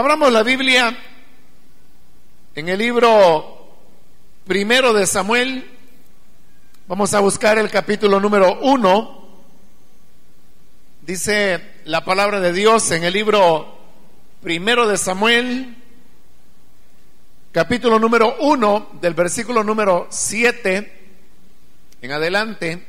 Abramos 0.00 0.32
la 0.32 0.42
Biblia 0.42 0.96
en 2.54 2.68
el 2.70 2.78
libro 2.78 3.68
primero 4.46 4.94
de 4.94 5.06
Samuel. 5.06 5.70
Vamos 6.88 7.12
a 7.12 7.20
buscar 7.20 7.58
el 7.58 7.70
capítulo 7.70 8.18
número 8.18 8.60
uno. 8.62 9.28
Dice 11.02 11.82
la 11.84 12.02
palabra 12.02 12.40
de 12.40 12.54
Dios 12.54 12.90
en 12.92 13.04
el 13.04 13.12
libro 13.12 13.78
primero 14.42 14.88
de 14.88 14.96
Samuel, 14.96 15.76
capítulo 17.52 17.98
número 17.98 18.36
uno, 18.40 18.92
del 19.02 19.12
versículo 19.12 19.62
número 19.62 20.06
siete 20.08 21.10
en 22.00 22.10
adelante. 22.10 22.86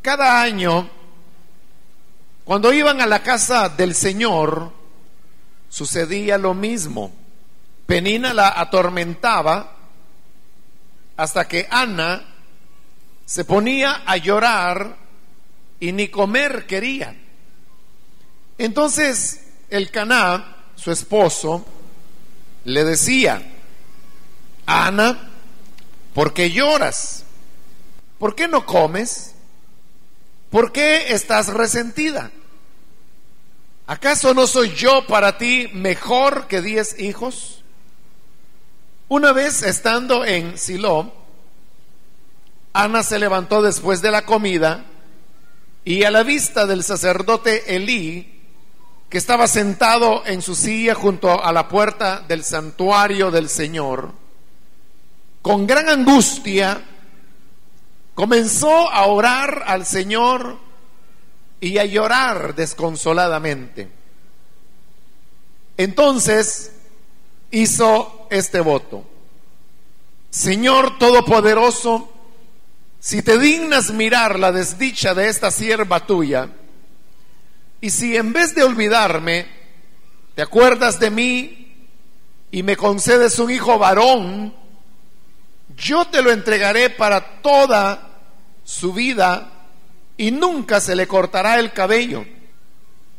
Cada 0.00 0.40
año, 0.40 0.88
cuando 2.42 2.72
iban 2.72 3.02
a 3.02 3.06
la 3.06 3.22
casa 3.22 3.68
del 3.68 3.94
Señor, 3.94 4.75
sucedía 5.76 6.38
lo 6.38 6.54
mismo. 6.54 7.12
Penina 7.84 8.32
la 8.32 8.58
atormentaba 8.58 9.76
hasta 11.18 11.46
que 11.46 11.68
Ana 11.70 12.24
se 13.26 13.44
ponía 13.44 14.02
a 14.06 14.16
llorar 14.16 14.96
y 15.78 15.92
ni 15.92 16.08
comer 16.08 16.66
quería. 16.66 17.14
Entonces 18.56 19.48
el 19.68 19.90
Caná, 19.90 20.56
su 20.76 20.92
esposo, 20.92 21.66
le 22.64 22.82
decía, 22.82 23.42
Ana, 24.64 25.28
¿por 26.14 26.32
qué 26.32 26.52
lloras? 26.52 27.24
¿Por 28.18 28.34
qué 28.34 28.48
no 28.48 28.64
comes? 28.64 29.34
¿Por 30.48 30.72
qué 30.72 31.12
estás 31.12 31.48
resentida? 31.48 32.30
¿Acaso 33.88 34.34
no 34.34 34.48
soy 34.48 34.74
yo 34.74 35.06
para 35.06 35.38
ti 35.38 35.68
mejor 35.72 36.48
que 36.48 36.60
diez 36.60 36.98
hijos? 36.98 37.62
Una 39.08 39.32
vez 39.32 39.62
estando 39.62 40.24
en 40.24 40.58
Silo, 40.58 41.12
Ana 42.72 43.04
se 43.04 43.20
levantó 43.20 43.62
después 43.62 44.02
de 44.02 44.10
la 44.10 44.26
comida 44.26 44.84
y 45.84 46.02
a 46.02 46.10
la 46.10 46.24
vista 46.24 46.66
del 46.66 46.82
sacerdote 46.82 47.76
Elí, 47.76 48.42
que 49.08 49.18
estaba 49.18 49.46
sentado 49.46 50.26
en 50.26 50.42
su 50.42 50.56
silla 50.56 50.96
junto 50.96 51.44
a 51.44 51.52
la 51.52 51.68
puerta 51.68 52.24
del 52.26 52.42
santuario 52.42 53.30
del 53.30 53.48
Señor, 53.48 54.10
con 55.42 55.64
gran 55.64 55.88
angustia 55.88 56.82
comenzó 58.16 58.90
a 58.90 59.06
orar 59.06 59.62
al 59.64 59.86
Señor 59.86 60.65
y 61.60 61.78
a 61.78 61.84
llorar 61.84 62.54
desconsoladamente. 62.54 63.88
Entonces 65.76 66.72
hizo 67.50 68.26
este 68.30 68.60
voto. 68.60 69.04
Señor 70.30 70.98
Todopoderoso, 70.98 72.12
si 72.98 73.22
te 73.22 73.38
dignas 73.38 73.90
mirar 73.90 74.38
la 74.38 74.52
desdicha 74.52 75.14
de 75.14 75.28
esta 75.28 75.50
sierva 75.50 76.06
tuya, 76.06 76.50
y 77.80 77.90
si 77.90 78.16
en 78.16 78.32
vez 78.32 78.54
de 78.54 78.64
olvidarme, 78.64 79.46
te 80.34 80.42
acuerdas 80.42 80.98
de 80.98 81.10
mí 81.10 81.88
y 82.50 82.62
me 82.62 82.76
concedes 82.76 83.38
un 83.38 83.50
hijo 83.50 83.78
varón, 83.78 84.54
yo 85.76 86.06
te 86.06 86.22
lo 86.22 86.30
entregaré 86.30 86.90
para 86.90 87.40
toda 87.42 88.22
su 88.64 88.92
vida 88.92 89.55
y 90.16 90.30
nunca 90.30 90.80
se 90.80 90.96
le 90.96 91.06
cortará 91.06 91.58
el 91.58 91.72
cabello. 91.72 92.24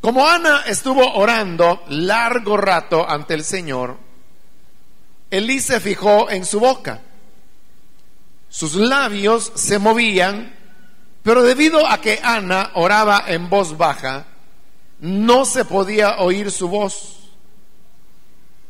Como 0.02 0.28
Ana 0.28 0.64
estuvo 0.68 1.16
orando 1.16 1.84
largo 1.90 2.58
rato 2.58 3.08
ante 3.10 3.34
el 3.34 3.44
Señor, 3.44 3.98
Elí 5.30 5.60
se 5.60 5.80
fijó 5.80 6.30
en 6.30 6.46
su 6.46 6.60
boca. 6.60 7.02
Sus 8.50 8.76
labios 8.76 9.52
se 9.56 9.78
movían, 9.78 10.56
pero 11.22 11.44
debido 11.44 11.86
a 11.86 12.00
que 12.00 12.20
Ana 12.24 12.72
oraba 12.76 13.26
en 13.28 13.50
voz 13.50 13.78
baja, 13.78 14.26
no 15.00 15.46
se 15.46 15.66
podía 15.66 16.20
oír 16.20 16.52
su 16.52 16.70
voz. 16.70 17.18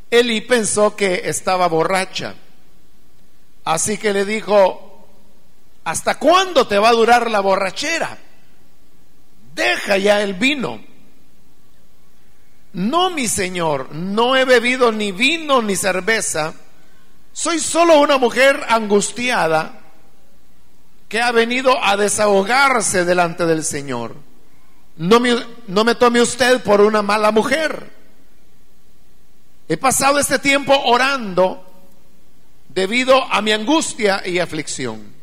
Elí 0.10 0.42
pensó 0.42 0.96
que 0.96 1.24
estaba 1.26 1.68
borracha. 1.68 2.36
Así 3.66 3.98
que 3.98 4.14
le 4.14 4.26
dijo, 4.26 4.97
¿Hasta 5.88 6.20
cuándo 6.20 6.68
te 6.68 6.78
va 6.78 6.90
a 6.90 6.92
durar 6.92 7.32
la 7.32 7.40
borrachera? 7.40 8.18
Deja 9.56 9.98
ya 9.98 10.22
el 10.22 10.34
vino. 10.34 10.84
No, 12.74 13.10
mi 13.10 13.30
señor, 13.30 13.94
no 13.94 14.36
he 14.36 14.44
bebido 14.44 14.92
ni 14.92 15.14
vino 15.14 15.62
ni 15.62 15.78
cerveza. 15.78 16.54
Soy 17.32 17.60
solo 17.60 18.02
una 18.02 18.18
mujer 18.18 18.66
angustiada 18.68 19.80
que 21.08 21.22
ha 21.22 21.32
venido 21.32 21.82
a 21.82 21.96
desahogarse 21.96 23.06
delante 23.06 23.46
del 23.46 23.64
Señor. 23.64 24.14
No 24.98 25.22
me, 25.22 25.38
no 25.68 25.86
me 25.86 25.96
tome 25.96 26.20
usted 26.20 26.62
por 26.64 26.82
una 26.82 27.02
mala 27.02 27.32
mujer. 27.32 27.94
He 29.70 29.78
pasado 29.78 30.20
este 30.20 30.38
tiempo 30.38 30.78
orando 30.78 31.64
debido 32.68 33.24
a 33.32 33.42
mi 33.42 33.54
angustia 33.54 34.22
y 34.26 34.40
aflicción. 34.40 35.16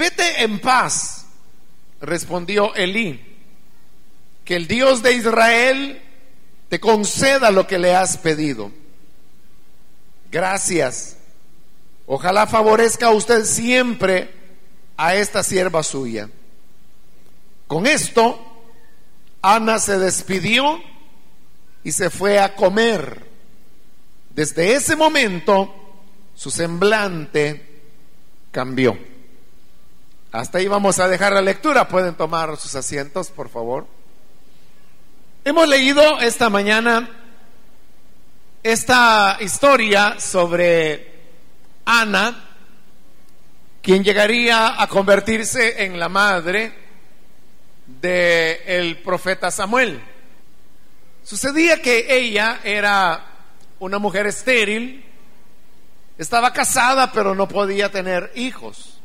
Vete 0.00 0.44
en 0.44 0.60
paz, 0.60 1.26
respondió 2.00 2.74
Elí, 2.74 3.20
que 4.46 4.56
el 4.56 4.66
Dios 4.66 5.02
de 5.02 5.12
Israel 5.12 6.00
te 6.70 6.80
conceda 6.80 7.50
lo 7.50 7.66
que 7.66 7.78
le 7.78 7.94
has 7.94 8.16
pedido. 8.16 8.72
Gracias. 10.30 11.18
Ojalá 12.06 12.46
favorezca 12.46 13.08
a 13.08 13.10
usted 13.10 13.44
siempre 13.44 14.30
a 14.96 15.16
esta 15.16 15.42
sierva 15.42 15.82
suya. 15.82 16.30
Con 17.66 17.86
esto, 17.86 18.40
Ana 19.42 19.78
se 19.78 19.98
despidió 19.98 20.80
y 21.84 21.92
se 21.92 22.08
fue 22.08 22.38
a 22.40 22.54
comer. 22.54 23.26
Desde 24.30 24.72
ese 24.72 24.96
momento, 24.96 25.74
su 26.34 26.50
semblante 26.50 27.82
cambió. 28.50 29.09
Hasta 30.32 30.58
ahí 30.58 30.68
vamos 30.68 31.00
a 31.00 31.08
dejar 31.08 31.32
la 31.32 31.42
lectura. 31.42 31.88
Pueden 31.88 32.14
tomar 32.14 32.56
sus 32.56 32.74
asientos, 32.76 33.30
por 33.30 33.48
favor. 33.48 33.86
Hemos 35.44 35.68
leído 35.68 36.20
esta 36.20 36.48
mañana 36.50 37.08
esta 38.62 39.38
historia 39.40 40.20
sobre 40.20 41.12
Ana, 41.84 42.48
quien 43.82 44.04
llegaría 44.04 44.80
a 44.80 44.86
convertirse 44.86 45.82
en 45.82 45.98
la 45.98 46.08
madre 46.08 46.74
del 47.86 48.58
el 48.66 48.98
profeta 48.98 49.50
Samuel. 49.50 50.00
Sucedía 51.24 51.80
que 51.80 52.06
ella 52.08 52.60
era 52.62 53.24
una 53.78 53.98
mujer 53.98 54.26
estéril, 54.26 55.04
estaba 56.18 56.52
casada 56.52 57.10
pero 57.12 57.34
no 57.34 57.48
podía 57.48 57.90
tener 57.90 58.30
hijos. 58.36 58.99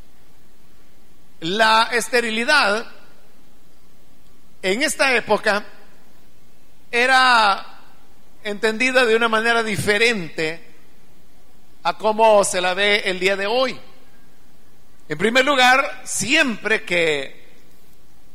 La 1.40 1.90
esterilidad 1.92 2.86
en 4.62 4.82
esta 4.82 5.14
época 5.14 5.64
era 6.90 7.66
entendida 8.42 9.04
de 9.04 9.16
una 9.16 9.28
manera 9.28 9.62
diferente 9.62 10.64
a 11.82 11.98
cómo 11.98 12.42
se 12.42 12.60
la 12.60 12.72
ve 12.72 13.02
el 13.04 13.20
día 13.20 13.36
de 13.36 13.46
hoy. 13.46 13.78
En 15.08 15.18
primer 15.18 15.44
lugar, 15.44 16.02
siempre 16.04 16.84
que 16.84 17.44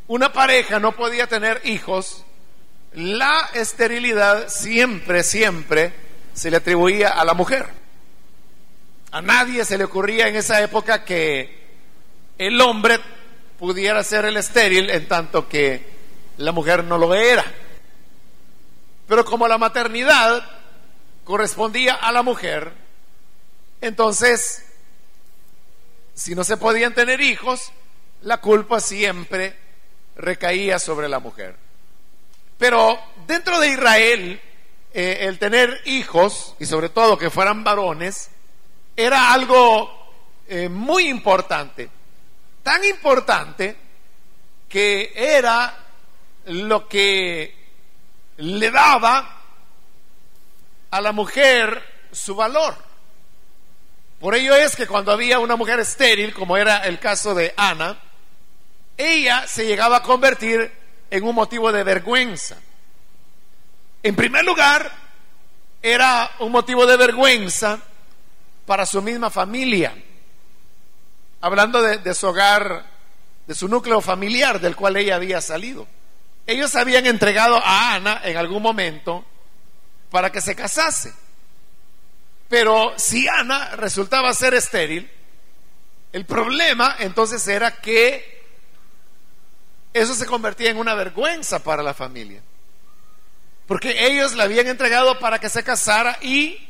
una 0.07 0.31
pareja 0.31 0.79
no 0.79 0.91
podía 0.91 1.25
tener 1.25 1.61
hijos, 1.63 2.23
la 2.93 3.49
esterilidad 3.53 4.47
siempre, 4.47 5.23
siempre 5.23 5.93
se 6.33 6.51
le 6.51 6.57
atribuía 6.57 7.09
a 7.09 7.25
la 7.25 7.33
mujer. 7.33 7.67
A 9.11 9.21
nadie 9.21 9.65
se 9.65 9.77
le 9.77 9.85
ocurría 9.85 10.27
en 10.27 10.35
esa 10.35 10.61
época 10.61 11.03
que 11.03 11.60
el 12.47 12.59
hombre 12.59 12.99
pudiera 13.59 14.03
ser 14.03 14.25
el 14.25 14.35
estéril 14.35 14.89
en 14.89 15.07
tanto 15.07 15.47
que 15.47 15.85
la 16.37 16.51
mujer 16.51 16.83
no 16.83 16.97
lo 16.97 17.13
era. 17.13 17.45
Pero 19.07 19.23
como 19.23 19.47
la 19.47 19.59
maternidad 19.59 20.43
correspondía 21.23 21.93
a 21.93 22.11
la 22.11 22.23
mujer, 22.23 22.73
entonces, 23.79 24.65
si 26.15 26.33
no 26.33 26.43
se 26.43 26.57
podían 26.57 26.95
tener 26.95 27.21
hijos, 27.21 27.71
la 28.23 28.37
culpa 28.41 28.79
siempre 28.79 29.55
recaía 30.15 30.79
sobre 30.79 31.07
la 31.07 31.19
mujer. 31.19 31.55
Pero 32.57 32.99
dentro 33.27 33.59
de 33.59 33.67
Israel, 33.69 34.41
eh, 34.95 35.17
el 35.21 35.37
tener 35.37 35.79
hijos, 35.85 36.55
y 36.59 36.65
sobre 36.65 36.89
todo 36.89 37.19
que 37.19 37.29
fueran 37.29 37.63
varones, 37.63 38.31
era 38.95 39.31
algo 39.31 39.91
eh, 40.47 40.69
muy 40.69 41.07
importante 41.07 42.00
tan 42.63 42.83
importante 42.83 43.75
que 44.67 45.11
era 45.15 45.77
lo 46.45 46.87
que 46.87 47.55
le 48.37 48.71
daba 48.71 49.41
a 50.89 51.01
la 51.01 51.11
mujer 51.11 51.83
su 52.11 52.35
valor. 52.35 52.75
Por 54.19 54.35
ello 54.35 54.55
es 54.55 54.75
que 54.75 54.87
cuando 54.87 55.11
había 55.11 55.39
una 55.39 55.55
mujer 55.55 55.79
estéril, 55.79 56.33
como 56.33 56.57
era 56.57 56.79
el 56.79 56.99
caso 56.99 57.33
de 57.33 57.53
Ana, 57.57 57.99
ella 58.97 59.47
se 59.47 59.65
llegaba 59.65 59.97
a 59.97 60.03
convertir 60.03 60.71
en 61.09 61.23
un 61.23 61.35
motivo 61.35 61.71
de 61.71 61.83
vergüenza. 61.83 62.57
En 64.03 64.15
primer 64.15 64.45
lugar, 64.45 64.91
era 65.81 66.31
un 66.39 66.51
motivo 66.51 66.85
de 66.85 66.97
vergüenza 66.97 67.79
para 68.65 68.85
su 68.85 69.01
misma 69.01 69.29
familia. 69.29 69.95
Hablando 71.41 71.81
de, 71.81 72.13
su 72.13 72.27
hogar, 72.27 72.85
de 73.47 73.55
su 73.55 73.67
núcleo 73.67 73.99
familiar 73.99 74.59
del 74.59 74.75
cual 74.75 74.97
ella 74.97 75.15
había 75.15 75.41
salido. 75.41 75.87
Ellos 76.45 76.75
habían 76.75 77.07
entregado 77.07 77.57
a 77.57 77.95
Ana 77.95 78.21
en 78.23 78.37
algún 78.37 78.61
momento 78.61 79.25
para 80.11 80.31
que 80.31 80.41
se 80.41 80.55
casase. 80.55 81.13
Pero 82.47 82.93
si 82.97 83.27
Ana 83.27 83.75
resultaba 83.75 84.33
ser 84.33 84.53
estéril, 84.53 85.09
el 86.11 86.25
problema 86.25 86.97
entonces 86.99 87.47
era 87.47 87.71
que 87.71 88.41
eso 89.93 90.13
se 90.13 90.25
convertía 90.25 90.69
en 90.69 90.77
una 90.77 90.93
vergüenza 90.93 91.59
para 91.63 91.81
la 91.81 91.93
familia. 91.93 92.41
Porque 93.67 94.07
ellos 94.07 94.35
la 94.35 94.43
habían 94.43 94.67
entregado 94.67 95.17
para 95.19 95.39
que 95.39 95.49
se 95.49 95.63
casara 95.63 96.17
y 96.21 96.67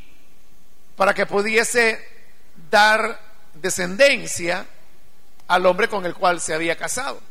para 0.95 1.13
que 1.13 1.25
pudiese 1.25 1.99
dar 2.69 3.30
descendencia 3.53 4.65
al 5.47 5.65
hombre 5.65 5.87
con 5.87 6.05
el 6.05 6.13
cual 6.13 6.39
se 6.39 6.53
había 6.53 6.77
casado. 6.77 7.21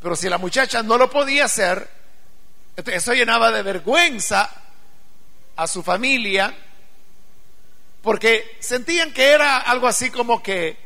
Pero 0.00 0.14
si 0.14 0.28
la 0.28 0.38
muchacha 0.38 0.82
no 0.82 0.96
lo 0.96 1.10
podía 1.10 1.46
hacer, 1.46 1.88
eso 2.76 3.12
llenaba 3.12 3.50
de 3.50 3.62
vergüenza 3.62 4.48
a 5.56 5.66
su 5.66 5.82
familia, 5.82 6.54
porque 8.02 8.56
sentían 8.60 9.12
que 9.12 9.32
era 9.32 9.58
algo 9.58 9.88
así 9.88 10.10
como 10.10 10.42
que 10.42 10.76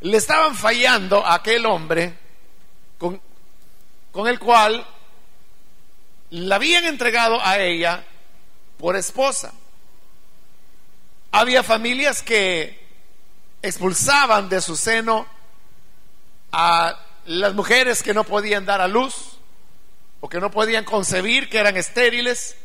le 0.00 0.16
estaban 0.16 0.54
fallando 0.54 1.24
a 1.24 1.34
aquel 1.34 1.66
hombre 1.66 2.14
con, 2.96 3.20
con 4.10 4.26
el 4.26 4.38
cual 4.38 4.86
la 6.30 6.56
habían 6.56 6.84
entregado 6.86 7.38
a 7.44 7.58
ella 7.58 8.02
por 8.78 8.96
esposa. 8.96 9.52
Había 11.30 11.62
familias 11.62 12.22
que 12.22 12.81
expulsaban 13.62 14.48
de 14.48 14.60
su 14.60 14.76
seno 14.76 15.26
a 16.50 16.98
las 17.26 17.54
mujeres 17.54 18.02
que 18.02 18.12
no 18.12 18.24
podían 18.24 18.66
dar 18.66 18.80
a 18.80 18.88
luz 18.88 19.38
o 20.20 20.28
que 20.28 20.40
no 20.40 20.50
podían 20.50 20.84
concebir, 20.84 21.48
que 21.48 21.58
eran 21.58 21.76
estériles, 21.76 22.56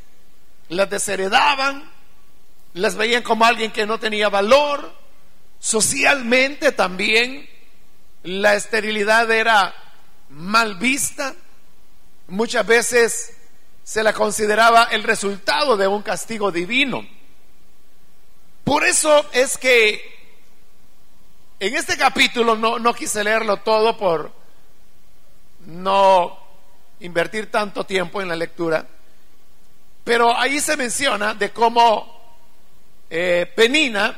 las 0.70 0.90
desheredaban, 0.90 1.90
las 2.74 2.96
veían 2.96 3.24
como 3.24 3.46
alguien 3.46 3.72
que 3.72 3.86
no 3.86 4.00
tenía 4.00 4.30
valor. 4.30 4.94
Socialmente 5.60 6.72
también 6.72 7.50
la 8.24 8.56
esterilidad 8.56 9.32
era 9.32 9.74
mal 10.30 10.76
vista. 10.76 11.34
Muchas 12.28 12.66
veces 12.66 13.38
se 13.84 14.04
la 14.04 14.14
consideraba 14.14 14.84
el 14.92 15.04
resultado 15.04 15.78
de 15.78 15.88
un 15.88 16.02
castigo 16.02 16.52
divino. 16.52 17.08
Por 18.64 18.84
eso 18.84 19.26
es 19.32 19.58
que 19.58 20.17
en 21.60 21.76
este 21.76 21.98
capítulo 21.98 22.56
no, 22.56 22.80
no 22.80 22.94
quise 22.94 23.24
leerlo 23.24 23.58
todo 23.58 23.98
por 23.98 24.32
no 25.66 26.38
invertir 27.00 27.52
tanto 27.52 27.86
tiempo 27.86 28.22
en 28.22 28.28
la 28.28 28.36
lectura, 28.36 28.86
pero 30.04 30.38
ahí 30.38 30.60
se 30.60 30.78
menciona 30.78 31.34
de 31.34 31.52
cómo 31.52 32.18
eh, 33.10 33.52
Penina 33.56 34.18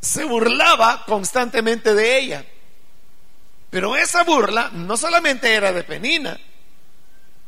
se 0.00 0.24
burlaba 0.24 1.04
constantemente 1.06 1.94
de 1.94 2.18
ella. 2.18 2.44
Pero 3.70 3.96
esa 3.96 4.24
burla 4.24 4.70
no 4.72 4.96
solamente 4.96 5.54
era 5.54 5.72
de 5.72 5.84
Penina, 5.84 6.38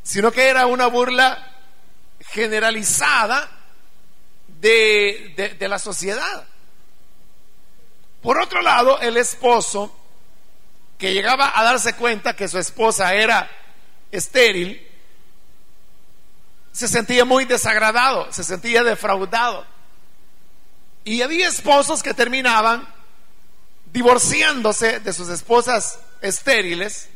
sino 0.03 0.33
que 0.33 0.49
era 0.49 0.67
una 0.67 0.87
burla 0.87 1.53
generalizada 2.21 3.51
de, 4.49 5.57
la 5.61 5.79
sociedad. 5.79 6.47
Por 8.25 8.41
otro 8.41 8.63
lado, 8.63 8.99
el 9.01 9.19
esposo, 9.19 9.95
que 10.97 11.13
llegaba 11.13 11.53
a 11.55 11.63
darse 11.63 11.93
cuenta 11.93 12.35
que 12.35 12.49
su 12.49 12.59
esposa 12.59 13.13
era 13.13 13.51
estéril, 14.11 14.81
se 16.73 16.89
sentía 16.89 17.27
muy 17.27 17.45
desagradado, 17.45 18.33
se 18.33 18.43
sentía 18.43 18.83
defraudado. 18.83 19.67
Y 21.05 21.21
había 21.21 21.49
esposos 21.49 22.03
que 22.03 22.15
terminaban 22.15 22.89
divorciándose 23.93 25.01
de 25.01 25.13
sus 25.13 25.29
esposas 25.29 25.99
estériles 26.23 27.11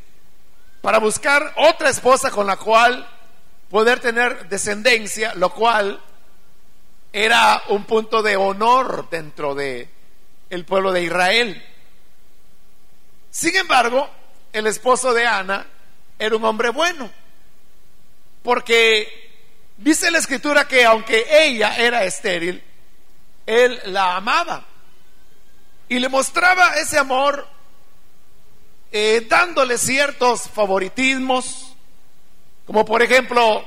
para 0.83 0.99
buscar 0.99 1.55
otra 1.57 1.89
esposa 1.89 2.31
con 2.31 2.47
la 2.47 2.59
cual 2.59 3.09
poder 3.71 4.01
tener 4.01 4.47
descendencia, 4.51 5.33
lo 5.37 5.55
cual 5.55 6.03
era 7.15 7.63
un 7.69 7.87
punto 7.87 8.23
de 8.23 8.37
honor 8.37 9.09
dentro 9.09 9.55
de 9.55 9.97
el 10.51 10.65
pueblo 10.65 10.93
de 10.93 11.03
Israel. 11.03 11.65
Sin 13.31 13.55
embargo, 13.57 14.09
el 14.53 14.67
esposo 14.67 15.13
de 15.13 15.27
Ana 15.27 15.67
era 16.19 16.37
un 16.37 16.45
hombre 16.45 16.71
bueno, 16.71 17.11
porque 18.43 19.31
dice 19.77 20.11
la 20.11 20.19
escritura 20.19 20.67
que 20.67 20.85
aunque 20.85 21.27
ella 21.31 21.77
era 21.77 22.05
estéril, 22.05 22.63
él 23.47 23.81
la 23.87 24.17
amaba 24.17 24.67
y 25.89 25.99
le 25.99 26.09
mostraba 26.09 26.77
ese 26.77 26.99
amor 26.99 27.47
eh, 28.91 29.27
dándole 29.29 29.79
ciertos 29.79 30.49
favoritismos, 30.49 31.75
como 32.67 32.85
por 32.85 33.03
ejemplo 33.03 33.65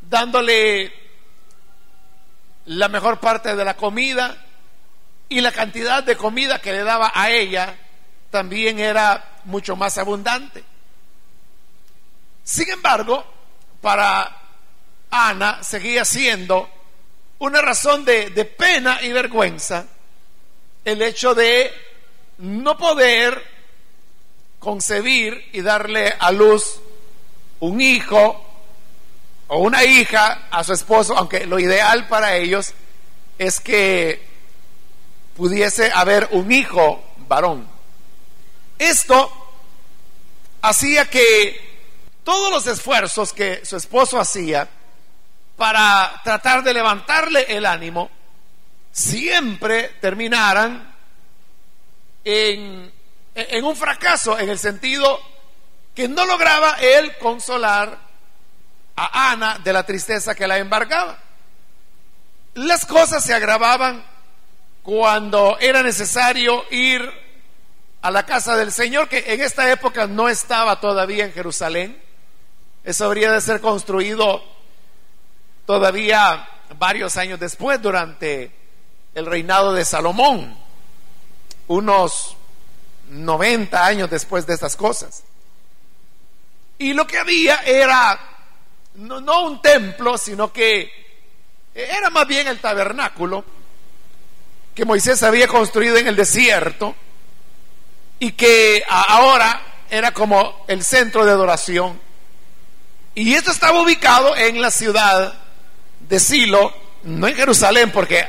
dándole 0.00 0.92
la 2.66 2.88
mejor 2.88 3.18
parte 3.18 3.54
de 3.54 3.64
la 3.64 3.76
comida 3.76 4.45
y 5.28 5.40
la 5.40 5.52
cantidad 5.52 6.02
de 6.02 6.16
comida 6.16 6.60
que 6.60 6.72
le 6.72 6.84
daba 6.84 7.12
a 7.14 7.30
ella 7.30 7.76
también 8.30 8.78
era 8.78 9.38
mucho 9.44 9.76
más 9.76 9.98
abundante. 9.98 10.62
Sin 12.44 12.70
embargo, 12.70 13.24
para 13.80 14.36
Ana 15.10 15.62
seguía 15.62 16.04
siendo 16.04 16.68
una 17.38 17.60
razón 17.60 18.04
de, 18.04 18.30
de 18.30 18.44
pena 18.44 19.02
y 19.02 19.12
vergüenza 19.12 19.86
el 20.84 21.02
hecho 21.02 21.34
de 21.34 21.72
no 22.38 22.76
poder 22.76 23.42
concebir 24.58 25.50
y 25.52 25.60
darle 25.60 26.14
a 26.18 26.30
luz 26.30 26.80
un 27.60 27.80
hijo 27.80 28.44
o 29.48 29.58
una 29.58 29.84
hija 29.84 30.48
a 30.50 30.64
su 30.64 30.72
esposo, 30.72 31.16
aunque 31.16 31.46
lo 31.46 31.58
ideal 31.58 32.08
para 32.08 32.36
ellos 32.36 32.72
es 33.38 33.60
que 33.60 34.35
pudiese 35.36 35.90
haber 35.94 36.28
un 36.32 36.50
hijo 36.50 37.04
varón. 37.28 37.68
Esto 38.78 39.30
hacía 40.62 41.04
que 41.06 41.64
todos 42.24 42.50
los 42.50 42.66
esfuerzos 42.66 43.32
que 43.32 43.64
su 43.64 43.76
esposo 43.76 44.18
hacía 44.18 44.68
para 45.56 46.20
tratar 46.24 46.62
de 46.62 46.74
levantarle 46.74 47.46
el 47.56 47.64
ánimo, 47.64 48.10
siempre 48.92 49.94
terminaran 50.00 50.94
en 52.24 52.92
un 53.64 53.76
fracaso 53.76 54.38
en 54.38 54.48
el 54.48 54.58
sentido 54.58 55.20
que 55.94 56.08
no 56.08 56.26
lograba 56.26 56.72
él 56.80 57.16
consolar 57.18 57.98
a 58.96 59.30
Ana 59.30 59.58
de 59.62 59.72
la 59.72 59.84
tristeza 59.84 60.34
que 60.34 60.46
la 60.46 60.58
embargaba. 60.58 61.18
Las 62.54 62.84
cosas 62.84 63.22
se 63.24 63.32
agravaban 63.32 64.04
cuando 64.86 65.58
era 65.58 65.82
necesario 65.82 66.64
ir 66.70 67.12
a 68.02 68.08
la 68.12 68.24
casa 68.24 68.56
del 68.56 68.70
Señor, 68.70 69.08
que 69.08 69.24
en 69.26 69.40
esta 69.40 69.68
época 69.72 70.06
no 70.06 70.28
estaba 70.28 70.78
todavía 70.78 71.24
en 71.24 71.32
Jerusalén. 71.32 72.00
Eso 72.84 73.06
habría 73.06 73.32
de 73.32 73.40
ser 73.40 73.60
construido 73.60 74.44
todavía 75.66 76.48
varios 76.78 77.16
años 77.16 77.40
después, 77.40 77.82
durante 77.82 78.52
el 79.12 79.26
reinado 79.26 79.72
de 79.72 79.84
Salomón, 79.84 80.56
unos 81.66 82.36
90 83.08 83.84
años 83.84 84.08
después 84.08 84.46
de 84.46 84.54
estas 84.54 84.76
cosas. 84.76 85.24
Y 86.78 86.92
lo 86.92 87.08
que 87.08 87.18
había 87.18 87.56
era 87.64 88.20
no, 88.94 89.46
un 89.46 89.60
templo, 89.60 90.16
sino 90.16 90.52
que 90.52 90.92
era 91.74 92.08
más 92.08 92.28
bien 92.28 92.46
el 92.46 92.60
tabernáculo 92.60 93.55
que 94.76 94.84
Moisés 94.84 95.22
había 95.22 95.48
construido 95.48 95.96
en 95.96 96.06
el 96.06 96.16
desierto 96.16 96.94
y 98.18 98.32
que 98.32 98.84
ahora 98.86 99.62
era 99.88 100.12
como 100.12 100.66
el 100.68 100.84
centro 100.84 101.24
de 101.24 101.32
adoración. 101.32 101.98
Y 103.14 103.32
esto 103.32 103.50
estaba 103.50 103.80
ubicado 103.80 104.36
en 104.36 104.60
la 104.60 104.70
ciudad 104.70 105.32
de 106.00 106.20
Silo, 106.20 106.74
no 107.04 107.26
en 107.26 107.34
Jerusalén, 107.34 107.90
porque 107.90 108.28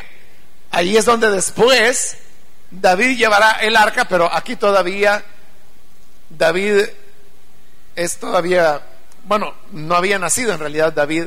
ahí 0.72 0.96
es 0.96 1.04
donde 1.04 1.30
después 1.30 2.18
David 2.72 3.18
llevará 3.18 3.52
el 3.60 3.76
arca, 3.76 4.06
pero 4.06 4.34
aquí 4.34 4.56
todavía 4.56 5.26
David 6.30 6.86
es 7.98 8.20
todavía, 8.20 8.82
bueno, 9.26 9.54
no 9.74 9.96
había 9.96 10.18
nacido 10.18 10.54
en 10.54 10.60
realidad 10.60 10.94
David 10.94 11.26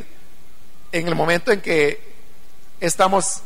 en 0.93 1.09
el 1.09 1.15
momento 1.15 1.53
en 1.53 1.61
que 1.61 2.11
estamos 2.81 3.43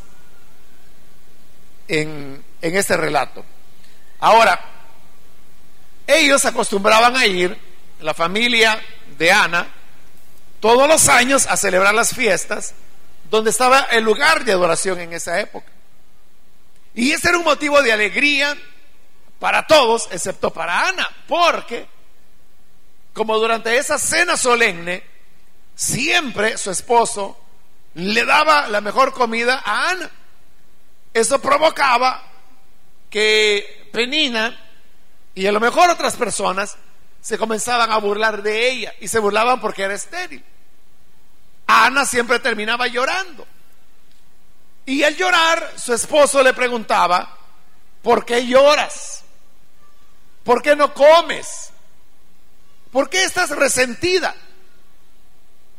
en, 1.87 2.43
este 2.61 2.97
relato. 2.97 3.43
Ahora, 4.19 4.59
ellos 6.07 6.43
acostumbraban 6.45 7.15
a 7.15 7.25
ir, 7.25 7.57
la 8.01 8.13
familia 8.13 8.81
de 9.17 9.31
Ana, 9.31 9.67
todos 10.59 10.87
los 10.87 11.07
años 11.09 11.47
a 11.47 11.57
celebrar 11.57 11.93
las 11.93 12.13
fiestas 12.13 12.73
donde 13.29 13.49
estaba 13.49 13.81
el 13.91 14.03
lugar 14.03 14.45
de 14.45 14.51
adoración 14.51 14.99
en 14.99 15.13
esa 15.13 15.39
época. 15.39 15.67
Y 16.93 17.11
ese 17.11 17.29
era 17.29 17.37
un 17.37 17.43
motivo 17.43 17.81
de 17.81 17.91
alegría 17.91 18.55
para 19.39 19.67
todos, 19.67 20.07
excepto 20.11 20.51
para 20.51 20.87
Ana, 20.87 21.07
porque 21.27 21.87
como 23.13 23.37
durante 23.37 23.77
esa 23.77 23.97
cena 23.97 24.35
solemne, 24.37 25.03
siempre 25.73 26.57
su 26.57 26.71
esposo 26.71 27.39
le 27.95 28.25
daba 28.25 28.67
la 28.67 28.81
mejor 28.81 29.13
comida 29.13 29.61
a 29.63 29.89
Ana. 29.91 30.11
Eso 31.15 31.39
provocaba 31.39 32.21
que 33.09 33.89
Penina 33.93 34.53
y 35.33 35.47
a 35.47 35.53
lo 35.53 35.61
mejor 35.61 35.89
otras 35.89 36.17
personas 36.17 36.75
se 37.21 37.37
comenzaban 37.37 37.89
a 37.89 37.97
burlar 37.99 38.43
de 38.43 38.69
ella 38.69 38.93
y 38.99 39.07
se 39.07 39.19
burlaban 39.19 39.61
porque 39.61 39.83
era 39.83 39.93
estéril. 39.93 40.43
Ana 41.67 42.03
siempre 42.03 42.39
terminaba 42.39 42.87
llorando. 42.87 43.47
Y 44.85 45.03
al 45.03 45.15
llorar, 45.15 45.71
su 45.77 45.93
esposo 45.93 46.43
le 46.43 46.53
preguntaba, 46.53 47.37
¿por 48.01 48.25
qué 48.25 48.45
lloras? 48.45 49.23
¿Por 50.43 50.61
qué 50.61 50.75
no 50.75 50.93
comes? 50.93 51.69
¿Por 52.91 53.09
qué 53.09 53.23
estás 53.23 53.51
resentida? 53.51 54.35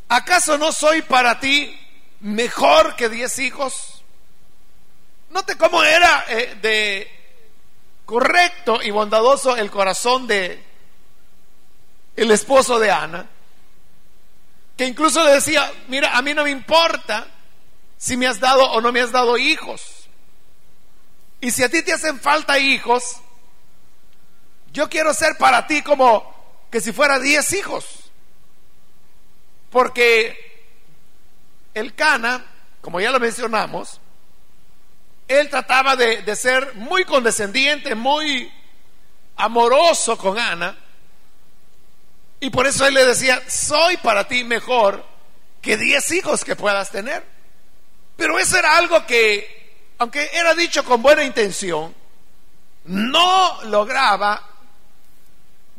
¿Acaso 0.09 0.57
no 0.57 0.73
soy 0.73 1.03
para 1.03 1.39
ti 1.41 1.79
mejor 2.21 2.97
que 2.97 3.11
diez 3.11 3.39
hijos? 3.39 3.96
Note 5.31 5.57
cómo 5.57 5.83
era 5.83 6.25
eh, 6.29 6.59
de 6.61 7.11
correcto 8.05 8.81
y 8.83 8.91
bondadoso 8.91 9.57
el 9.57 9.71
corazón 9.71 10.27
de 10.27 10.65
el 12.15 12.31
esposo 12.31 12.79
de 12.79 12.91
Ana, 12.91 13.29
que 14.77 14.87
incluso 14.87 15.23
le 15.25 15.33
decía, 15.33 15.71
mira, 15.89 16.17
a 16.17 16.23
mí 16.23 16.33
no 16.33 16.45
me 16.45 16.51
importa 16.51 17.27
si 17.99 18.17
me 18.17 18.27
has 18.27 18.41
dado 18.41 18.71
o 18.71 18.81
no 18.81 18.93
me 18.93 19.01
has 19.01 19.13
dado 19.13 19.37
hijos. 19.37 20.09
Y 21.41 21.51
si 21.51 21.63
a 21.63 21.69
ti 21.69 21.83
te 21.83 21.93
hacen 21.93 22.19
falta 22.19 22.59
hijos, 22.59 23.21
yo 24.73 24.89
quiero 24.89 25.13
ser 25.13 25.37
para 25.37 25.67
ti 25.67 25.83
como 25.83 26.35
que 26.71 26.81
si 26.81 26.93
fuera 26.93 27.19
diez 27.19 27.53
hijos. 27.53 28.11
Porque 29.71 30.37
el 31.75 31.95
Cana, 31.95 32.45
como 32.81 33.01
ya 33.01 33.11
lo 33.11 33.21
mencionamos, 33.21 34.01
él 35.29 35.49
trataba 35.51 35.97
de, 35.97 36.23
de 36.23 36.37
ser 36.37 36.75
muy 36.75 37.05
condescendiente, 37.05 37.95
muy 37.95 38.53
amoroso 39.37 40.17
con 40.17 40.39
Ana. 40.39 40.77
Y 42.41 42.51
por 42.51 42.67
eso 42.67 42.87
él 42.87 42.95
le 42.95 43.07
decía, 43.07 43.43
soy 43.49 43.97
para 43.97 44.29
ti 44.29 44.45
mejor 44.45 45.05
que 45.61 45.77
diez 45.77 46.11
hijos 46.13 46.45
que 46.45 46.55
puedas 46.55 46.91
tener. 46.91 47.25
Pero 48.17 48.39
eso 48.39 48.57
era 48.57 48.77
algo 48.77 49.05
que, 49.07 49.93
aunque 49.99 50.31
era 50.33 50.55
dicho 50.55 50.85
con 50.85 51.03
buena 51.03 51.25
intención, 51.25 51.95
no 52.85 53.65
lograba 53.65 54.43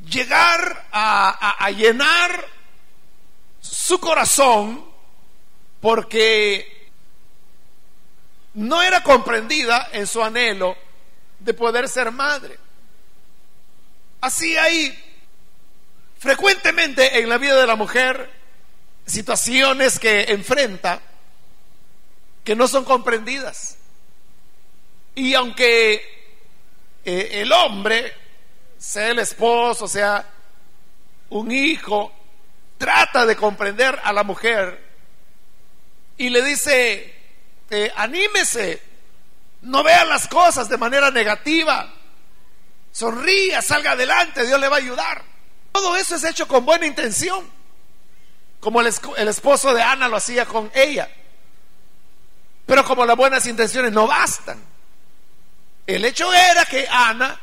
llegar 0.09 0.87
a, 0.91 1.55
a 1.57 1.71
llenar 1.71 2.45
su 3.61 3.99
corazón 3.99 4.85
porque 5.79 6.76
no 8.57 8.81
era 8.81 9.03
comprendida 9.03 9.89
en 9.91 10.07
su 10.07 10.23
anhelo 10.23 10.75
de 11.39 11.53
poder 11.53 11.87
ser 11.87 12.11
madre. 12.11 12.57
Así 14.19 14.57
hay 14.57 14.97
frecuentemente 16.17 17.19
en 17.19 17.29
la 17.29 17.37
vida 17.37 17.55
de 17.55 17.67
la 17.67 17.75
mujer 17.75 18.31
situaciones 19.05 19.99
que 19.99 20.23
enfrenta 20.23 20.99
que 22.43 22.55
no 22.55 22.67
son 22.67 22.83
comprendidas. 22.83 23.77
Y 25.13 25.35
aunque 25.35 26.01
eh, 27.05 27.29
el 27.33 27.51
hombre, 27.51 28.11
sea 28.75 29.11
el 29.11 29.19
esposo, 29.19 29.87
sea 29.87 30.25
un 31.29 31.51
hijo, 31.51 32.11
trata 32.79 33.23
de 33.27 33.35
comprender 33.35 33.99
a 34.03 34.11
la 34.11 34.23
mujer 34.23 34.83
y 36.17 36.29
le 36.29 36.41
dice, 36.41 37.16
eh, 37.69 37.91
anímese, 37.95 38.81
no 39.61 39.83
vea 39.83 40.05
las 40.05 40.27
cosas 40.27 40.69
de 40.69 40.77
manera 40.77 41.11
negativa, 41.11 41.93
sonría, 42.91 43.61
salga 43.61 43.91
adelante, 43.91 44.45
Dios 44.45 44.59
le 44.59 44.69
va 44.69 44.77
a 44.77 44.79
ayudar. 44.79 45.23
Todo 45.71 45.95
eso 45.95 46.15
es 46.15 46.23
hecho 46.23 46.47
con 46.47 46.65
buena 46.65 46.85
intención, 46.85 47.49
como 48.59 48.81
el 48.81 49.27
esposo 49.27 49.73
de 49.73 49.81
Ana 49.81 50.07
lo 50.07 50.17
hacía 50.17 50.45
con 50.45 50.71
ella. 50.73 51.09
Pero 52.65 52.83
como 52.83 53.05
las 53.05 53.15
buenas 53.15 53.45
intenciones 53.45 53.91
no 53.91 54.07
bastan, 54.07 54.61
el 55.85 56.03
hecho 56.03 56.33
era 56.33 56.65
que 56.65 56.87
Ana 56.89 57.39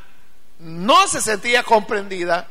no 0.59 1.07
se 1.07 1.21
sentía 1.21 1.63
comprendida 1.63 2.47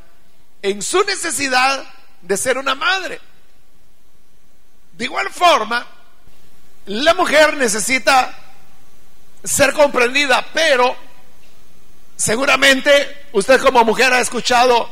en 0.60 0.82
su 0.82 1.04
necesidad 1.04 1.84
de 2.20 2.36
ser 2.36 2.58
una 2.58 2.74
madre. 2.74 3.20
De 4.92 5.04
igual 5.04 5.30
forma, 5.30 5.86
la 6.86 7.14
mujer 7.14 7.56
necesita 7.56 8.36
ser 9.42 9.72
comprendida, 9.72 10.46
pero 10.52 10.96
seguramente 12.16 13.26
usted 13.32 13.60
como 13.60 13.84
mujer 13.84 14.12
ha 14.12 14.20
escuchado 14.20 14.88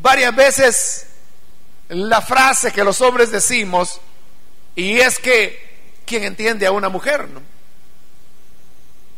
varias 0.00 0.34
veces 0.34 1.06
la 1.88 2.22
frase 2.22 2.72
que 2.72 2.84
los 2.84 3.00
hombres 3.00 3.30
decimos 3.30 4.00
y 4.74 4.98
es 5.00 5.18
que 5.18 6.02
quien 6.06 6.24
entiende 6.24 6.66
a 6.66 6.72
una 6.72 6.88
mujer, 6.88 7.28
¿no? 7.28 7.42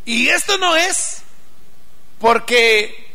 Y 0.04 0.28
esto 0.28 0.56
no 0.58 0.76
es 0.76 1.22
porque 2.18 3.06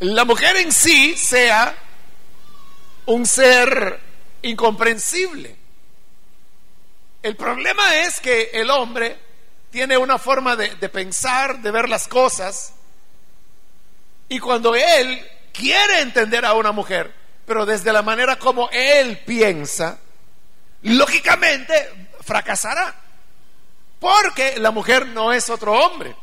la 0.00 0.24
mujer 0.24 0.56
en 0.56 0.72
sí 0.72 1.16
sea 1.16 1.76
un 3.06 3.26
ser 3.26 4.00
incomprensible. 4.42 5.61
El 7.22 7.36
problema 7.36 7.96
es 7.96 8.20
que 8.20 8.50
el 8.52 8.70
hombre 8.70 9.18
tiene 9.70 9.96
una 9.96 10.18
forma 10.18 10.56
de, 10.56 10.74
de 10.74 10.88
pensar, 10.88 11.60
de 11.60 11.70
ver 11.70 11.88
las 11.88 12.08
cosas, 12.08 12.74
y 14.28 14.38
cuando 14.38 14.74
él 14.74 15.26
quiere 15.52 16.00
entender 16.00 16.44
a 16.44 16.54
una 16.54 16.72
mujer, 16.72 17.12
pero 17.46 17.66
desde 17.66 17.92
la 17.92 18.02
manera 18.02 18.36
como 18.36 18.68
él 18.70 19.18
piensa, 19.26 19.98
lógicamente 20.82 22.08
fracasará. 22.22 22.94
Porque 24.00 24.58
la 24.58 24.70
mujer 24.70 25.06
no 25.06 25.32
es 25.32 25.48
otro 25.48 25.72
hombre, 25.74 26.16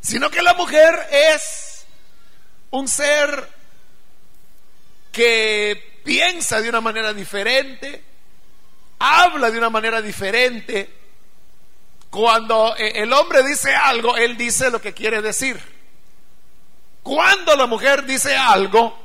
sino 0.00 0.30
que 0.30 0.42
la 0.42 0.54
mujer 0.54 0.94
es 1.10 1.86
un 2.70 2.88
ser 2.88 3.48
que 5.12 6.00
piensa 6.04 6.60
de 6.60 6.68
una 6.68 6.80
manera 6.80 7.12
diferente, 7.12 8.02
habla 8.98 9.50
de 9.50 9.58
una 9.58 9.70
manera 9.70 10.00
diferente. 10.00 10.90
Cuando 12.10 12.76
eh, 12.76 13.02
el 13.02 13.12
hombre 13.12 13.42
dice 13.42 13.74
algo, 13.74 14.16
él 14.16 14.36
dice 14.36 14.70
lo 14.70 14.80
que 14.80 14.92
quiere 14.92 15.20
decir. 15.20 15.60
Cuando 17.02 17.54
la 17.56 17.66
mujer 17.66 18.04
dice 18.06 18.34
algo, 18.34 18.96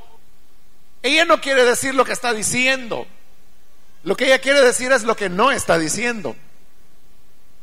ella 1.02 1.24
no 1.24 1.40
quiere 1.40 1.64
decir 1.64 1.94
lo 1.94 2.04
que 2.04 2.12
está 2.12 2.32
diciendo. 2.32 3.06
Lo 4.04 4.16
que 4.16 4.26
ella 4.26 4.38
quiere 4.38 4.62
decir 4.62 4.92
es 4.92 5.02
lo 5.02 5.16
que 5.16 5.28
no 5.28 5.50
está 5.50 5.78
diciendo. 5.78 6.34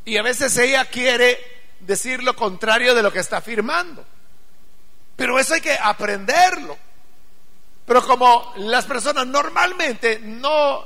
Y 0.06 0.18
a 0.18 0.22
veces 0.22 0.56
ella 0.58 0.86
quiere 0.86 1.40
decir 1.80 2.24
lo 2.24 2.36
contrario 2.36 2.94
de 2.94 3.02
lo 3.02 3.12
que 3.12 3.20
está 3.20 3.38
afirmando. 3.38 4.06
Pero 5.16 5.40
eso 5.40 5.56
hay 5.56 5.62
que 5.62 5.78
aprenderlo. 5.82 6.78
Pero 7.86 8.06
como 8.06 8.54
las 8.58 8.86
personas 8.86 9.26
normalmente 9.26 10.20
no, 10.22 10.86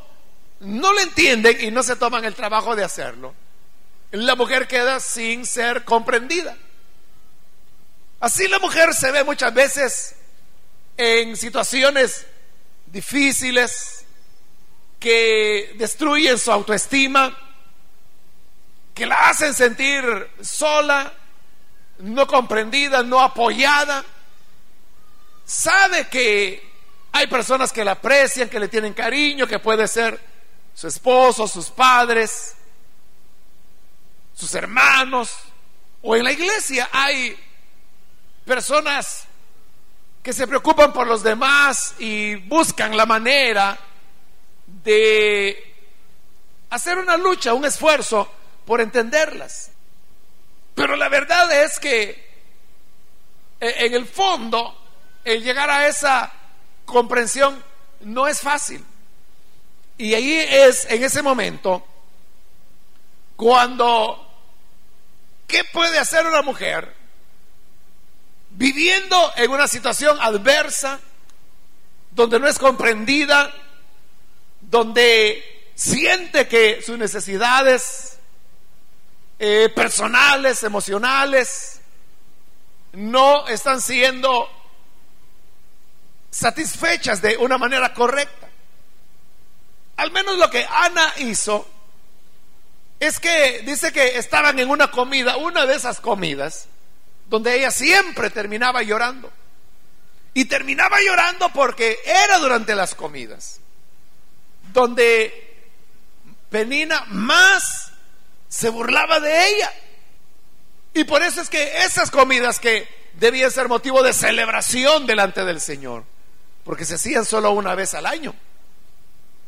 no 0.62 0.94
lo 0.94 1.00
entienden 1.02 1.58
y 1.60 1.72
no 1.72 1.84
se 1.84 1.96
toman 1.96 2.26
el 2.26 2.36
trabajo 2.36 2.76
de 2.76 2.84
hacerlo, 2.84 3.34
la 4.12 4.36
mujer 4.36 4.68
queda 4.68 5.00
sin 5.00 5.46
ser 5.46 5.84
comprendida. 5.84 6.56
Así 8.20 8.48
la 8.48 8.60
mujer 8.60 8.94
se 8.94 9.12
ve 9.12 9.24
muchas 9.24 9.54
veces 9.54 10.16
en 10.98 11.36
situaciones 11.36 12.26
difíciles 12.86 14.06
que 15.00 15.74
destruyen 15.78 16.38
su 16.38 16.52
autoestima 16.52 17.36
que 18.94 19.06
la 19.06 19.30
hacen 19.30 19.54
sentir 19.54 20.04
sola, 20.42 21.12
no 22.00 22.28
comprendida, 22.28 23.02
no 23.02 23.20
apoyada. 23.20 24.04
Sabe 25.46 26.08
que 26.08 26.72
hay 27.12 27.28
personas 27.28 27.74
que 27.74 27.84
la 27.84 27.94
aprecian, 27.94 28.50
que 28.50 28.60
le 28.60 28.68
tienen 28.68 28.94
cariño, 28.94 29.48
que 29.48 29.60
puede 29.60 29.88
ser 29.88 30.20
su 30.74 30.88
esposo, 30.88 31.48
sus 31.48 31.70
padres, 31.70 32.56
sus 34.36 34.54
hermanos, 34.56 35.32
o 36.02 36.16
en 36.16 36.24
la 36.24 36.32
iglesia 36.32 36.90
hay 36.92 37.38
personas 38.46 39.26
que 40.24 40.34
se 40.34 40.48
preocupan 40.48 40.94
por 40.94 41.08
los 41.08 41.24
demás 41.24 41.96
y 42.00 42.36
buscan 42.36 42.96
la 42.96 43.06
manera 43.06 43.78
de 44.66 45.76
hacer 46.70 46.98
una 46.98 47.18
lucha, 47.18 47.54
un 47.54 47.66
esfuerzo 47.66 48.32
por 48.66 48.82
entenderlas. 48.82 49.72
Pero 50.76 50.96
la 50.96 51.10
verdad 51.10 51.64
es 51.64 51.80
que 51.80 52.32
e, 53.60 53.86
en 53.86 53.94
el 53.94 54.08
fondo 54.08 54.78
el 55.24 55.44
llegar 55.44 55.70
a 55.70 55.88
esa 55.88 56.32
comprensión 56.86 57.64
no 58.02 58.28
es 58.28 58.42
fácil. 58.42 58.84
Y 60.02 60.16
ahí 60.16 60.34
es 60.34 60.86
en 60.86 61.04
ese 61.04 61.22
momento 61.22 61.86
cuando 63.36 64.28
¿qué 65.46 65.64
puede 65.66 66.00
hacer 66.00 66.26
una 66.26 66.42
mujer 66.42 66.92
viviendo 68.50 69.32
en 69.36 69.52
una 69.52 69.68
situación 69.68 70.18
adversa 70.20 71.00
donde 72.10 72.40
no 72.40 72.48
es 72.48 72.58
comprendida, 72.58 73.54
donde 74.60 75.70
siente 75.76 76.48
que 76.48 76.82
sus 76.82 76.98
necesidades 76.98 78.18
eh, 79.38 79.70
personales, 79.76 80.64
emocionales, 80.64 81.80
no 82.94 83.48
están 83.48 83.80
siendo 83.80 84.50
satisfechas 86.32 87.22
de 87.22 87.38
una 87.38 87.60
manera 87.60 87.94
correcta. 87.94 88.51
Al 89.98 90.12
menos 90.12 90.38
lo 90.38 90.50
que 90.50 90.66
Ana 90.70 91.14
hizo 91.18 91.68
es 93.00 93.20
que 93.20 93.64
dice 93.66 93.92
que 93.92 94.18
estaban 94.18 94.60
en 94.60 94.70
una 94.70 94.92
comida, 94.92 95.38
una 95.38 95.66
de 95.66 95.76
esas 95.76 96.00
comidas, 96.00 96.68
donde 97.28 97.58
ella 97.58 97.72
siempre 97.72 98.30
terminaba 98.30 98.84
llorando. 98.84 99.32
Y 100.34 100.46
terminaba 100.46 100.98
llorando 101.02 101.50
porque 101.50 101.98
era 102.06 102.38
durante 102.38 102.76
las 102.76 102.96
comidas, 102.96 103.60
donde 104.72 105.72
Penina 106.50 107.06
más 107.08 107.92
se 108.48 108.70
burlaba 108.70 109.20
de 109.20 109.48
ella. 109.50 109.74
Y 110.94 111.04
por 111.06 111.24
eso 111.24 111.42
es 111.42 111.50
que 111.50 111.84
esas 111.84 112.12
comidas 112.12 112.60
que 112.60 112.88
debían 113.14 113.50
ser 113.50 113.68
motivo 113.68 114.04
de 114.04 114.14
celebración 114.14 115.06
delante 115.06 115.44
del 115.44 115.60
Señor, 115.60 116.04
porque 116.64 116.86
se 116.86 116.96
hacían 116.96 117.26
solo 117.26 117.52
una 117.52 117.76
vez 117.76 117.94
al 117.94 118.06
año. 118.06 118.36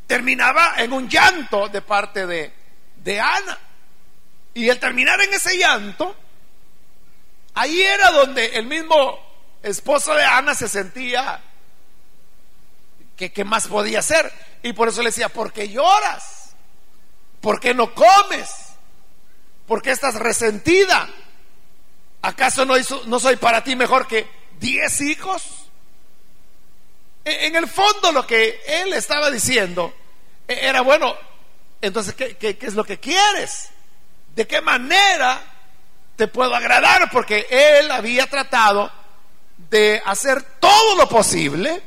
Terminaba 0.07 0.75
en 0.77 0.93
un 0.93 1.09
llanto 1.09 1.69
de 1.69 1.81
parte 1.81 2.25
de, 2.25 2.53
de 2.97 3.19
Ana. 3.19 3.57
Y 4.53 4.69
al 4.69 4.79
terminar 4.79 5.19
en 5.21 5.33
ese 5.33 5.57
llanto, 5.57 6.15
ahí 7.55 7.81
era 7.81 8.11
donde 8.11 8.45
el 8.57 8.65
mismo 8.65 9.19
esposo 9.63 10.13
de 10.13 10.23
Ana 10.23 10.53
se 10.53 10.67
sentía 10.67 11.41
que 13.17 13.31
qué 13.31 13.43
más 13.43 13.67
podía 13.67 13.99
hacer. 13.99 14.31
Y 14.61 14.73
por 14.73 14.89
eso 14.89 15.01
le 15.01 15.09
decía, 15.09 15.29
¿por 15.29 15.51
qué 15.51 15.69
lloras? 15.69 16.55
¿Por 17.41 17.59
qué 17.59 17.73
no 17.73 17.93
comes? 17.93 18.49
¿Por 19.67 19.81
qué 19.81 19.91
estás 19.91 20.15
resentida? 20.15 21.09
¿Acaso 22.21 22.65
no, 22.65 22.75
no 23.05 23.19
soy 23.19 23.35
para 23.37 23.63
ti 23.63 23.75
mejor 23.75 24.07
que 24.07 24.29
diez 24.59 25.01
hijos? 25.01 25.62
En 27.25 27.55
el 27.55 27.67
fondo 27.67 28.11
lo 28.11 28.27
que 28.27 28.61
él 28.67 28.93
estaba 28.93 29.31
diciendo 29.31 29.93
e-, 30.47 30.67
era, 30.67 30.81
bueno, 30.81 31.15
entonces, 31.81 32.13
¿qué, 32.15 32.57
es 32.61 32.73
lo 32.75 32.83
que 32.83 32.99
quieres? 32.99 33.69
¿De 34.35 34.47
qué 34.47 34.61
manera 34.61 35.41
te 36.15 36.27
puedo 36.27 36.55
agradar? 36.55 37.09
Porque 37.11 37.47
él 37.49 37.91
había 37.91 38.25
tratado 38.27 38.91
de 39.69 40.01
hacer 40.05 40.41
todo 40.59 40.95
lo 40.95 41.07
posible 41.07 41.81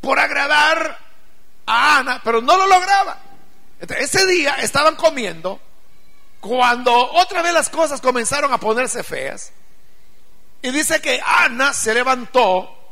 por 0.00 0.18
agradar 0.18 0.98
a 1.66 1.98
Ana, 1.98 2.20
pero 2.22 2.40
no 2.40 2.56
lo 2.56 2.66
lograba. 2.66 3.18
ese 3.80 4.26
día 4.26 4.54
estaban 4.60 4.96
comiendo 4.96 5.60
cuando 6.40 6.92
otra 6.94 7.42
vez 7.42 7.54
las 7.54 7.70
cosas 7.70 8.00
comenzaron 8.00 8.52
a 8.52 8.58
ponerse 8.58 9.02
feas. 9.02 9.52
Y 10.62 10.70
dice 10.70 11.00
que 11.00 11.20
Ana 11.24 11.72
se 11.72 11.92
levantó 11.92 12.83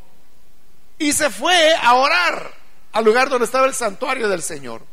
y 1.03 1.13
se 1.13 1.31
fue 1.31 1.75
a 1.75 1.95
orar 1.95 2.55
al 2.93 3.05
lugar 3.05 3.29
donde 3.29 3.47
estaba 3.47 3.67
el 3.67 3.75
santuario 3.75 4.29
del 4.29 4.41
Señor. 4.41 4.87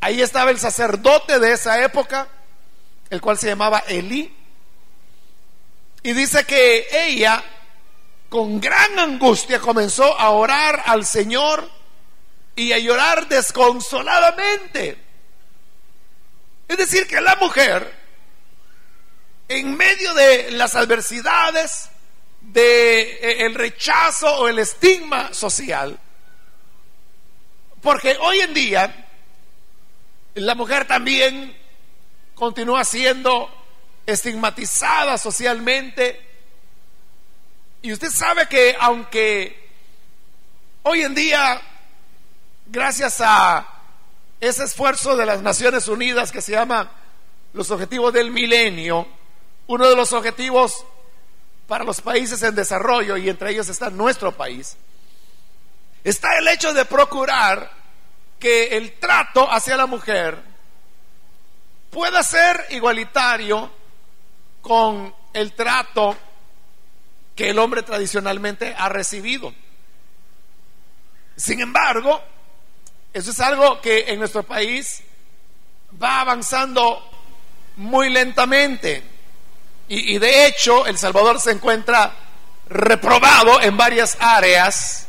Ahí 0.00 0.22
estaba 0.22 0.50
el 0.50 0.58
sacerdote 0.58 1.38
de 1.38 1.52
esa 1.52 1.82
época, 1.84 2.28
el 3.10 3.20
cual 3.20 3.36
se 3.36 3.48
llamaba 3.48 3.80
Elí. 3.88 4.34
Y 6.02 6.12
dice 6.14 6.44
que 6.44 6.86
ella, 6.90 7.44
con 8.30 8.58
gran 8.58 8.98
angustia, 8.98 9.60
comenzó 9.60 10.18
a 10.18 10.30
orar 10.30 10.82
al 10.86 11.04
Señor 11.04 11.68
y 12.56 12.72
a 12.72 12.78
llorar 12.78 13.28
desconsoladamente. 13.28 14.96
Es 16.68 16.78
decir, 16.78 17.06
que 17.06 17.20
la 17.20 17.36
mujer, 17.36 17.94
en 19.48 19.76
medio 19.76 20.14
de 20.14 20.52
las 20.52 20.74
adversidades, 20.74 21.90
de 22.52 23.00
eh, 23.00 23.46
el 23.46 23.54
rechazo 23.54 24.40
o 24.40 24.48
el 24.48 24.58
estigma 24.58 25.32
social. 25.34 25.98
Porque 27.80 28.16
hoy 28.20 28.40
en 28.40 28.54
día 28.54 29.06
la 30.34 30.54
mujer 30.54 30.86
también 30.86 31.56
continúa 32.34 32.84
siendo 32.84 33.50
estigmatizada 34.06 35.18
socialmente. 35.18 36.26
Y 37.82 37.92
usted 37.92 38.10
sabe 38.10 38.46
que 38.48 38.76
aunque 38.80 39.68
hoy 40.82 41.02
en 41.02 41.14
día, 41.14 41.60
gracias 42.66 43.20
a 43.20 43.66
ese 44.40 44.64
esfuerzo 44.64 45.16
de 45.16 45.26
las 45.26 45.42
Naciones 45.42 45.88
Unidas 45.88 46.32
que 46.32 46.40
se 46.40 46.52
llama 46.52 46.90
los 47.52 47.70
objetivos 47.70 48.12
del 48.12 48.30
milenio, 48.30 49.06
uno 49.66 49.88
de 49.88 49.96
los 49.96 50.12
objetivos 50.12 50.84
para 51.68 51.84
los 51.84 52.00
países 52.00 52.42
en 52.42 52.54
desarrollo, 52.54 53.16
y 53.16 53.28
entre 53.28 53.50
ellos 53.50 53.68
está 53.68 53.90
nuestro 53.90 54.32
país, 54.32 54.76
está 56.02 56.36
el 56.38 56.48
hecho 56.48 56.72
de 56.72 56.86
procurar 56.86 57.70
que 58.40 58.76
el 58.76 58.98
trato 58.98 59.48
hacia 59.50 59.76
la 59.76 59.86
mujer 59.86 60.42
pueda 61.90 62.22
ser 62.22 62.66
igualitario 62.70 63.70
con 64.62 65.14
el 65.34 65.52
trato 65.52 66.16
que 67.36 67.50
el 67.50 67.58
hombre 67.58 67.82
tradicionalmente 67.82 68.74
ha 68.76 68.88
recibido. 68.88 69.52
Sin 71.36 71.60
embargo, 71.60 72.20
eso 73.12 73.30
es 73.30 73.40
algo 73.40 73.80
que 73.80 74.06
en 74.08 74.18
nuestro 74.18 74.42
país 74.42 75.02
va 76.02 76.22
avanzando 76.22 77.02
muy 77.76 78.10
lentamente. 78.10 79.17
Y, 79.88 80.18
de 80.18 80.46
hecho, 80.46 80.86
El 80.86 80.98
Salvador 80.98 81.40
se 81.40 81.50
encuentra 81.50 82.14
reprobado 82.68 83.60
en 83.62 83.76
varias 83.76 84.18
áreas 84.20 85.06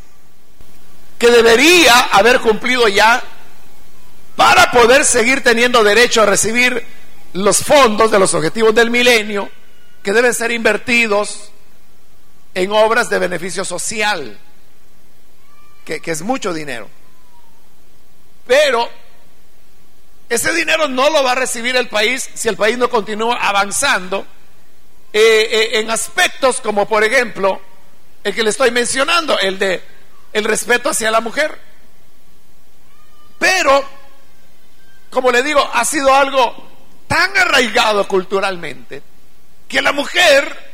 que 1.18 1.30
debería 1.30 2.00
haber 2.14 2.40
cumplido 2.40 2.88
ya 2.88 3.22
para 4.38 4.72
poder 4.72 5.04
seguir 5.04 5.44
teniendo 5.44 5.84
derecho 5.84 6.22
a 6.22 6.26
recibir 6.26 6.86
los 7.34 7.58
fondos 7.58 8.10
de 8.10 8.20
los 8.20 8.34
objetivos 8.34 8.74
del 8.74 8.90
milenio 8.90 9.50
que 10.02 10.14
deben 10.14 10.34
ser 10.34 10.52
invertidos 10.52 11.52
en 12.54 12.72
obras 12.72 13.10
de 13.10 13.20
beneficio 13.20 13.66
social, 13.66 14.40
que, 15.84 16.02
es 16.04 16.22
mucho 16.22 16.54
dinero. 16.54 16.90
Pero 18.48 18.90
ese 20.30 20.54
dinero 20.54 20.88
no 20.88 21.10
lo 21.10 21.22
va 21.22 21.34
a 21.34 21.36
recibir 21.36 21.76
el 21.76 21.90
país 21.90 22.30
si 22.34 22.48
el 22.48 22.56
país 22.56 22.78
no 22.78 22.90
continúa 22.90 23.36
avanzando 23.36 24.26
eh, 25.12 25.20
eh, 25.22 25.80
en 25.80 25.90
aspectos 25.90 26.62
como 26.62 26.88
por 26.88 27.04
ejemplo 27.04 27.62
el 28.24 28.36
que 28.36 28.44
le 28.44 28.50
estoy 28.50 28.72
mencionando, 28.72 29.40
el 29.40 29.58
de 29.58 29.82
el 30.34 30.44
respeto 30.44 30.90
hacia 30.90 31.10
la 31.10 31.22
mujer. 31.22 31.58
Pero, 33.40 33.84
como 35.10 35.32
le 35.32 35.42
digo, 35.42 35.68
ha 35.74 35.86
sido 35.86 36.14
algo 36.14 36.68
tan 37.08 37.36
arraigado 37.38 38.08
culturalmente 38.08 39.02
que 39.68 39.82
la 39.82 39.94
mujer, 39.94 40.72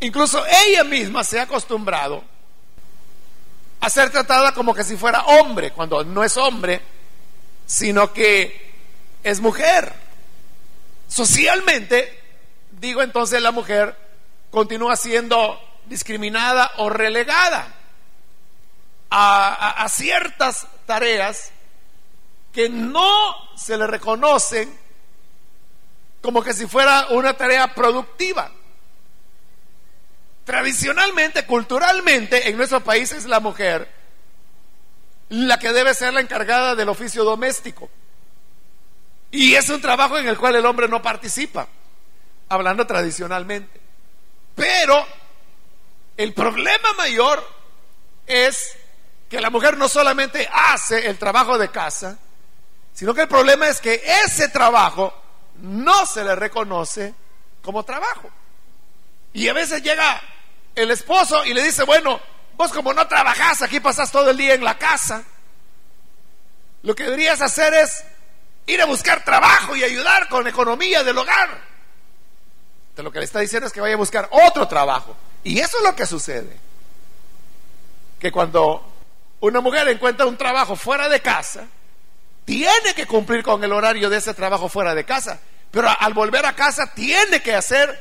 incluso 0.00 0.42
ella 0.66 0.84
misma, 0.84 1.24
se 1.24 1.40
ha 1.40 1.42
acostumbrado 1.42 2.22
a 3.80 3.90
ser 3.90 4.10
tratada 4.10 4.54
como 4.54 4.74
que 4.74 4.84
si 4.84 4.96
fuera 4.96 5.22
hombre, 5.22 5.72
cuando 5.72 6.04
no 6.04 6.22
es 6.22 6.36
hombre, 6.36 6.80
sino 7.66 8.12
que 8.12 8.72
es 9.22 9.40
mujer 9.40 10.06
Socialmente, 11.08 12.20
digo 12.80 13.02
entonces 13.02 13.42
la 13.42 13.52
mujer 13.52 13.96
continúa 14.50 14.96
siendo 14.96 15.60
discriminada 15.86 16.70
o 16.76 16.88
relegada 16.88 17.74
a, 19.10 19.86
ciertas 19.88 20.66
tareas 20.84 21.52
que 22.52 22.68
no 22.68 23.34
se 23.56 23.76
le 23.76 23.86
reconocen 23.86 24.76
como 26.20 26.42
que 26.42 26.52
si 26.52 26.66
fuera 26.66 27.06
una 27.10 27.34
tarea 27.34 27.72
productiva. 27.74 28.50
Tradicionalmente, 30.44 31.46
culturalmente, 31.46 32.48
en 32.48 32.56
nuestro 32.56 32.82
país 32.82 33.12
es 33.12 33.26
la 33.26 33.40
mujer 33.40 33.90
la 35.28 35.58
que 35.58 35.72
debe 35.72 35.94
ser 35.94 36.14
la 36.14 36.20
encargada 36.20 36.74
del 36.74 36.88
oficio 36.88 37.24
doméstico. 37.24 37.90
Y 39.30 39.54
es 39.54 39.68
un 39.68 39.80
trabajo 39.80 40.18
en 40.18 40.28
el 40.28 40.38
cual 40.38 40.56
el 40.56 40.66
hombre 40.66 40.88
no 40.88 41.02
participa, 41.02 41.68
hablando 42.48 42.86
tradicionalmente. 42.86 43.80
Pero 44.54 45.06
el 46.16 46.32
problema 46.32 46.92
mayor 46.96 47.46
es 48.26 48.76
que 49.28 49.40
la 49.40 49.50
mujer 49.50 49.76
no 49.76 49.88
solamente 49.88 50.48
hace 50.52 51.06
el 51.08 51.18
trabajo 51.18 51.58
de 51.58 51.70
casa, 51.70 52.18
sino 52.94 53.12
que 53.12 53.22
el 53.22 53.28
problema 53.28 53.68
es 53.68 53.80
que 53.80 54.00
ese 54.24 54.48
trabajo 54.48 55.12
no 55.60 56.06
se 56.06 56.24
le 56.24 56.34
reconoce 56.34 57.14
como 57.62 57.82
trabajo. 57.82 58.30
Y 59.32 59.48
a 59.48 59.52
veces 59.52 59.82
llega 59.82 60.20
el 60.74 60.90
esposo 60.90 61.44
y 61.44 61.52
le 61.52 61.62
dice, 61.62 61.82
bueno, 61.84 62.20
vos 62.56 62.72
como 62.72 62.94
no 62.94 63.06
trabajás, 63.06 63.62
aquí 63.62 63.80
pasas 63.80 64.10
todo 64.10 64.30
el 64.30 64.36
día 64.36 64.54
en 64.54 64.64
la 64.64 64.78
casa, 64.78 65.24
lo 66.82 66.94
que 66.94 67.04
deberías 67.04 67.40
hacer 67.42 67.74
es 67.74 68.04
ir 68.66 68.80
a 68.80 68.86
buscar 68.86 69.24
trabajo 69.24 69.76
y 69.76 69.84
ayudar 69.84 70.28
con 70.28 70.46
economía 70.46 71.02
del 71.02 71.18
hogar. 71.18 71.75
Lo 72.96 73.10
que 73.12 73.18
le 73.18 73.24
está 73.24 73.40
diciendo 73.40 73.66
es 73.66 73.72
que 73.72 73.80
vaya 73.80 73.94
a 73.94 73.98
buscar 73.98 74.28
otro 74.30 74.66
trabajo. 74.66 75.16
Y 75.44 75.58
eso 75.58 75.78
es 75.78 75.84
lo 75.84 75.94
que 75.94 76.06
sucede. 76.06 76.56
Que 78.18 78.32
cuando 78.32 78.84
una 79.40 79.60
mujer 79.60 79.88
encuentra 79.88 80.26
un 80.26 80.36
trabajo 80.36 80.76
fuera 80.76 81.08
de 81.08 81.20
casa, 81.20 81.66
tiene 82.44 82.94
que 82.94 83.06
cumplir 83.06 83.42
con 83.42 83.62
el 83.62 83.72
horario 83.72 84.08
de 84.08 84.16
ese 84.16 84.32
trabajo 84.32 84.68
fuera 84.68 84.94
de 84.94 85.04
casa. 85.04 85.40
Pero 85.70 85.88
al 85.98 86.14
volver 86.14 86.46
a 86.46 86.54
casa 86.54 86.92
tiene 86.94 87.42
que 87.42 87.54
hacer 87.54 88.00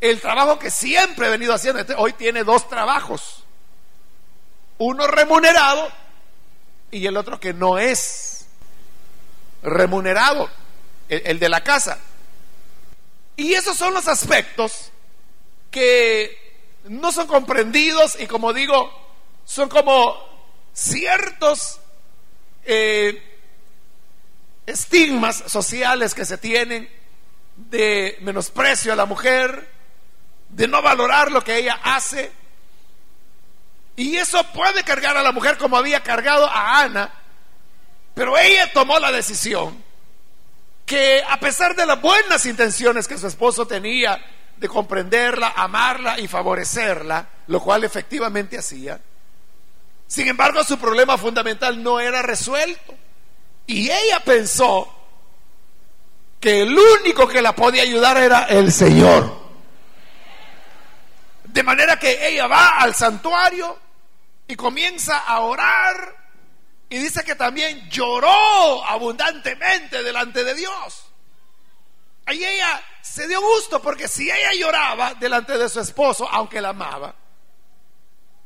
el 0.00 0.20
trabajo 0.20 0.58
que 0.58 0.70
siempre 0.70 1.26
ha 1.26 1.30
venido 1.30 1.54
haciendo. 1.54 1.80
Este, 1.80 1.94
hoy 1.94 2.12
tiene 2.14 2.44
dos 2.44 2.68
trabajos. 2.68 3.44
Uno 4.78 5.06
remunerado 5.06 5.88
y 6.90 7.06
el 7.06 7.16
otro 7.16 7.38
que 7.38 7.52
no 7.52 7.78
es 7.78 8.46
remunerado, 9.62 10.48
el, 11.08 11.38
de 11.38 11.48
la 11.48 11.62
casa. 11.62 11.98
Y 13.38 13.54
esos 13.54 13.76
son 13.76 13.94
los 13.94 14.08
aspectos 14.08 14.90
que 15.70 16.36
no 16.88 17.12
son 17.12 17.28
comprendidos 17.28 18.20
y 18.20 18.26
como 18.26 18.52
digo, 18.52 18.92
son 19.44 19.68
como 19.68 20.16
ciertos 20.72 21.78
eh, 22.64 23.22
estigmas 24.66 25.44
sociales 25.46 26.16
que 26.16 26.24
se 26.24 26.36
tienen 26.36 26.90
de 27.54 28.18
menosprecio 28.22 28.92
a 28.92 28.96
la 28.96 29.06
mujer, 29.06 29.70
de 30.48 30.66
no 30.66 30.82
valorar 30.82 31.30
lo 31.30 31.44
que 31.44 31.58
ella 31.58 31.78
hace. 31.84 32.32
Y 33.94 34.16
eso 34.16 34.42
puede 34.52 34.82
cargar 34.82 35.16
a 35.16 35.22
la 35.22 35.30
mujer 35.30 35.58
como 35.58 35.76
había 35.76 36.02
cargado 36.02 36.48
a 36.50 36.80
Ana, 36.80 37.14
pero 38.14 38.36
ella 38.36 38.72
tomó 38.72 38.98
la 38.98 39.12
decisión 39.12 39.86
que 40.88 41.22
a 41.28 41.38
pesar 41.38 41.76
de 41.76 41.84
las 41.84 42.00
buenas 42.00 42.46
intenciones 42.46 43.06
que 43.06 43.18
su 43.18 43.26
esposo 43.26 43.66
tenía 43.66 44.18
de 44.56 44.68
comprenderla, 44.68 45.52
amarla 45.54 46.18
y 46.18 46.26
favorecerla, 46.26 47.28
lo 47.46 47.60
cual 47.60 47.84
efectivamente 47.84 48.58
hacía, 48.58 48.98
sin 50.08 50.26
embargo, 50.26 50.64
su 50.64 50.78
problema 50.78 51.18
fundamental 51.18 51.82
no 51.82 52.00
era 52.00 52.22
resuelto. 52.22 52.94
Y 53.66 53.90
ella 53.90 54.20
pensó 54.24 54.90
que 56.40 56.62
el 56.62 56.76
único 56.76 57.28
que 57.28 57.42
la 57.42 57.54
podía 57.54 57.82
ayudar 57.82 58.16
era 58.16 58.44
el 58.44 58.72
Señor. 58.72 59.36
De 61.44 61.62
manera 61.62 61.98
que 61.98 62.26
ella 62.26 62.46
va 62.46 62.78
al 62.78 62.94
santuario 62.94 63.78
y 64.46 64.56
comienza 64.56 65.18
a 65.18 65.40
orar 65.40 66.16
y 66.90 66.98
dice 66.98 67.22
que 67.24 67.34
también 67.34 67.88
lloró 67.90 68.84
abundantemente 68.84 70.02
delante 70.02 70.42
de 70.42 70.54
Dios. 70.54 71.04
Ahí 72.26 72.44
ella 72.44 72.82
se 73.02 73.26
dio 73.28 73.40
gusto 73.40 73.80
porque 73.80 74.08
si 74.08 74.30
ella 74.30 74.52
lloraba 74.58 75.14
delante 75.14 75.56
de 75.56 75.68
su 75.68 75.80
esposo, 75.80 76.28
aunque 76.30 76.60
la 76.60 76.70
amaba, 76.70 77.14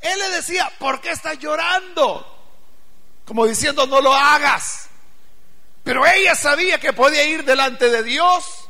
él 0.00 0.18
le 0.18 0.30
decía, 0.30 0.70
¿por 0.78 1.00
qué 1.00 1.10
estás 1.10 1.38
llorando? 1.38 2.26
Como 3.24 3.46
diciendo, 3.46 3.86
no 3.86 4.00
lo 4.00 4.12
hagas. 4.12 4.88
Pero 5.84 6.04
ella 6.06 6.34
sabía 6.34 6.78
que 6.78 6.92
podía 6.92 7.24
ir 7.24 7.44
delante 7.44 7.90
de 7.90 8.02
Dios, 8.02 8.68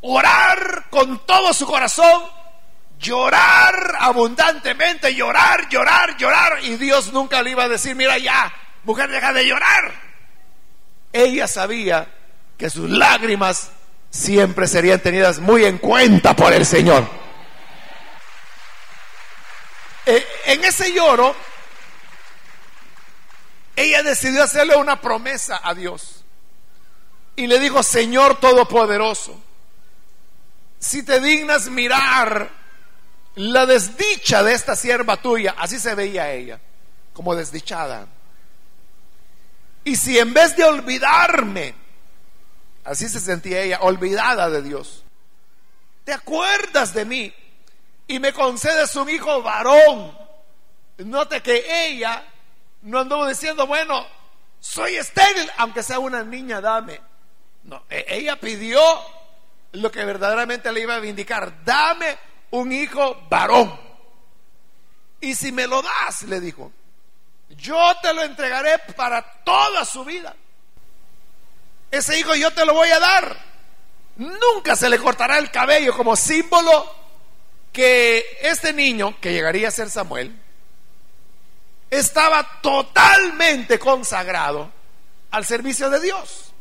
orar 0.00 0.86
con 0.90 1.24
todo 1.26 1.52
su 1.52 1.66
corazón, 1.66 2.24
llorar 2.98 3.96
abundantemente, 4.00 5.14
llorar, 5.14 5.68
llorar, 5.68 6.16
llorar. 6.16 6.64
Y 6.64 6.76
Dios 6.76 7.12
nunca 7.12 7.42
le 7.42 7.50
iba 7.50 7.64
a 7.64 7.68
decir, 7.68 7.94
mira 7.94 8.18
ya, 8.18 8.52
mujer, 8.88 9.10
deja 9.10 9.34
de 9.34 9.46
llorar. 9.46 9.92
Ella 11.12 11.46
sabía 11.46 12.08
que 12.56 12.70
sus 12.70 12.88
lágrimas 12.88 13.70
siempre 14.08 14.66
serían 14.66 15.00
tenidas 15.00 15.40
muy 15.40 15.66
en 15.66 15.76
cuenta 15.76 16.34
por 16.34 16.54
el 16.54 16.64
Señor. 16.64 17.06
Eh, 20.06 20.26
en 20.46 20.64
ese 20.64 20.90
lloro, 20.94 21.36
ella 23.76 24.02
decidió 24.02 24.42
hacerle 24.42 24.74
una 24.74 24.98
promesa 25.02 25.60
a 25.62 25.74
Dios. 25.74 26.24
Y 27.36 27.46
le 27.46 27.60
dijo, 27.60 27.82
Señor 27.82 28.40
Todopoderoso, 28.40 29.38
si 30.78 31.02
te 31.02 31.20
dignas 31.20 31.68
mirar 31.68 32.50
la 33.34 33.66
desdicha 33.66 34.42
de 34.42 34.54
esta 34.54 34.74
sierva 34.74 35.18
tuya, 35.18 35.54
así 35.58 35.78
se 35.78 35.94
veía 35.94 36.32
ella, 36.32 36.58
como 37.12 37.36
desdichada. 37.36 38.08
Y 39.88 39.96
si 39.96 40.18
en 40.18 40.34
vez 40.34 40.54
de 40.54 40.64
olvidarme, 40.64 41.74
así 42.84 43.08
se 43.08 43.20
sentía 43.20 43.62
ella, 43.62 43.78
olvidada 43.80 44.50
de 44.50 44.60
Dios, 44.60 45.02
te 46.04 46.12
acuerdas 46.12 46.92
de 46.92 47.06
mí 47.06 47.34
y 48.06 48.18
me 48.18 48.34
concedes 48.34 48.94
un 48.96 49.08
hijo 49.08 49.40
varón. 49.40 50.14
Note 50.98 51.40
que 51.40 51.64
ella 51.86 52.22
no 52.82 52.98
anduvo 52.98 53.26
diciendo, 53.26 53.66
bueno, 53.66 54.06
soy 54.60 54.96
estéril, 54.96 55.50
aunque 55.56 55.82
sea 55.82 55.98
una 56.00 56.22
niña, 56.22 56.60
dame. 56.60 57.00
No, 57.62 57.82
e-, 57.88 58.04
ella 58.08 58.38
pidió 58.38 58.82
lo 59.72 59.90
que 59.90 60.04
verdaderamente 60.04 60.70
le 60.70 60.80
iba 60.82 60.96
a 60.96 61.00
vindicar, 61.00 61.64
dame 61.64 62.18
un 62.50 62.72
hijo 62.72 63.22
varón. 63.30 63.74
Y 65.22 65.34
si 65.34 65.50
me 65.50 65.66
lo 65.66 65.80
das, 65.80 66.24
le 66.24 66.40
dijo, 66.40 66.72
yo 67.50 67.96
te 68.02 68.12
lo 68.12 68.22
entregaré 68.22 68.78
para 68.96 69.22
toda 69.44 69.84
su 69.84 70.04
vida. 70.04 70.34
Ese 71.90 72.18
hijo 72.18 72.34
yo 72.34 72.50
te 72.52 72.64
lo 72.64 72.74
voy 72.74 72.90
a 72.90 72.98
dar. 72.98 73.36
Nunca 74.16 74.76
se 74.76 74.88
le 74.88 74.98
cortará 74.98 75.38
el 75.38 75.50
cabello 75.50 75.96
como 75.96 76.16
símbolo 76.16 76.94
que 77.72 78.38
este 78.40 78.72
niño, 78.72 79.16
que 79.20 79.32
llegaría 79.32 79.68
a 79.68 79.70
ser 79.72 79.90
Samuel, 79.90 80.36
estaba 81.90 82.60
totalmente 82.60 83.78
consagrado 83.78 84.70
al 85.30 85.44
servicio 85.46 85.88
de 85.88 86.00
Dios. 86.00 86.52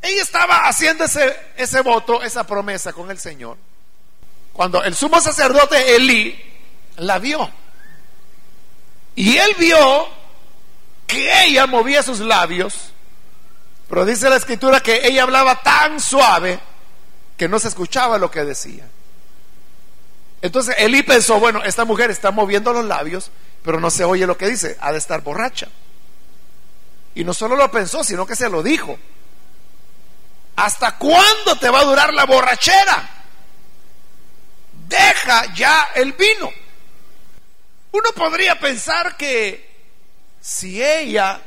Ella 0.00 0.22
estaba 0.22 0.68
haciendo 0.68 1.04
ese, 1.04 1.36
ese 1.56 1.80
voto, 1.80 2.22
esa 2.22 2.46
promesa 2.46 2.92
con 2.92 3.10
el 3.10 3.18
Señor. 3.18 3.56
Cuando 4.52 4.82
el 4.82 4.94
sumo 4.94 5.20
sacerdote 5.20 5.96
Elí 5.96 6.40
la 6.96 7.18
vio. 7.18 7.61
Y 9.14 9.36
él 9.36 9.54
vio 9.58 10.08
que 11.06 11.44
ella 11.44 11.66
movía 11.66 12.02
sus 12.02 12.20
labios, 12.20 12.92
pero 13.88 14.06
dice 14.06 14.30
la 14.30 14.36
escritura 14.36 14.80
que 14.80 15.06
ella 15.06 15.24
hablaba 15.24 15.60
tan 15.62 16.00
suave 16.00 16.58
que 17.36 17.48
no 17.48 17.58
se 17.58 17.68
escuchaba 17.68 18.18
lo 18.18 18.30
que 18.30 18.44
decía. 18.44 18.88
Entonces 20.40 20.74
Elí 20.78 21.02
pensó, 21.02 21.38
bueno, 21.38 21.62
esta 21.62 21.84
mujer 21.84 22.10
está 22.10 22.30
moviendo 22.30 22.72
los 22.72 22.84
labios, 22.84 23.30
pero 23.62 23.80
no 23.80 23.90
se 23.90 24.04
oye 24.04 24.26
lo 24.26 24.36
que 24.36 24.48
dice, 24.48 24.76
ha 24.80 24.92
de 24.92 24.98
estar 24.98 25.20
borracha. 25.22 25.68
Y 27.14 27.24
no 27.24 27.34
solo 27.34 27.56
lo 27.56 27.70
pensó, 27.70 28.02
sino 28.02 28.26
que 28.26 28.34
se 28.34 28.48
lo 28.48 28.62
dijo. 28.62 28.98
¿Hasta 30.56 30.96
cuándo 30.98 31.58
te 31.60 31.70
va 31.70 31.80
a 31.80 31.84
durar 31.84 32.12
la 32.12 32.24
borrachera? 32.24 33.08
Deja 34.88 35.54
ya 35.54 35.88
el 35.94 36.12
vino. 36.12 36.50
Uno 37.92 38.10
podría 38.14 38.58
pensar 38.58 39.16
que 39.16 39.70
si 40.40 40.82
ella 40.82 41.40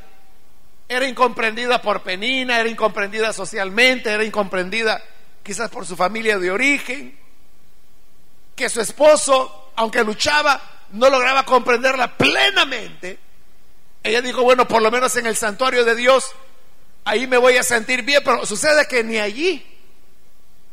era 0.88 1.08
incomprendida 1.08 1.82
por 1.82 2.04
Penina, 2.04 2.60
era 2.60 2.70
incomprendida 2.70 3.34
socialmente, 3.34 4.12
era 4.12 4.24
incomprendida 4.24 5.02
quizás 5.42 5.70
por 5.70 5.86
su 5.86 5.96
familia 5.96 6.38
de 6.38 6.52
origen, 6.52 7.18
que 8.56 8.70
su 8.70 8.82
esposo, 8.82 9.72
aunque 9.76 10.04
luchaba, 10.04 10.62
no 10.92 11.10
lograba 11.10 11.44
comprenderla 11.44 12.16
plenamente. 12.16 13.20
Ella 14.04 14.22
dijo, 14.22 14.44
bueno, 14.44 14.68
por 14.68 14.82
lo 14.82 14.92
menos 14.92 15.16
en 15.18 15.26
el 15.26 15.36
santuario 15.36 15.84
de 15.84 15.96
Dios, 15.96 16.32
ahí 17.06 17.26
me 17.28 17.38
voy 17.38 17.58
a 17.58 17.64
sentir 17.64 18.04
bien, 18.04 18.22
pero 18.24 18.46
sucede 18.46 18.88
que 18.88 19.04
ni 19.04 19.18
allí, 19.18 19.66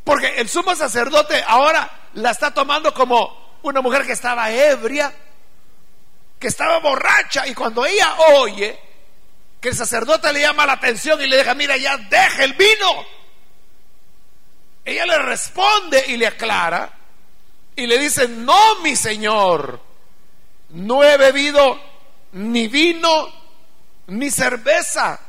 porque 0.03 0.35
el 0.37 0.49
sumo 0.49 0.75
sacerdote 0.75 1.43
ahora 1.47 1.89
la 2.13 2.31
está 2.31 2.53
tomando 2.53 2.93
como 2.93 3.57
una 3.63 3.81
mujer 3.81 4.05
que 4.05 4.11
estaba 4.11 4.51
ebria, 4.51 5.13
que 6.43 6.49
estaba 6.49 6.79
borracha, 6.79 7.47
y 7.47 7.53
cuando 7.53 7.85
ella 7.85 8.15
oye 8.35 8.77
que 9.61 9.69
el 9.69 9.75
sacerdote 9.77 10.33
le 10.33 10.41
llama 10.41 10.65
la 10.65 10.73
atención 10.73 11.21
y 11.21 11.25
le 11.25 11.37
deja, 11.37 11.53
mira, 11.55 11.77
ya 11.77 11.95
deja 11.95 12.43
el 12.43 12.51
vino. 12.51 13.05
Ella 14.83 15.05
le 15.05 15.19
responde 15.19 16.03
y 16.09 16.17
le 16.17 16.27
aclara 16.27 16.91
y 17.77 17.87
le 17.87 17.97
dice, 17.97 18.27
no, 18.27 18.81
mi 18.81 18.93
señor, 18.97 19.79
no 20.71 21.01
he 21.01 21.15
bebido 21.15 21.79
ni 22.33 22.67
vino 22.67 23.29
ni 24.07 24.29
cerveza. 24.29 25.21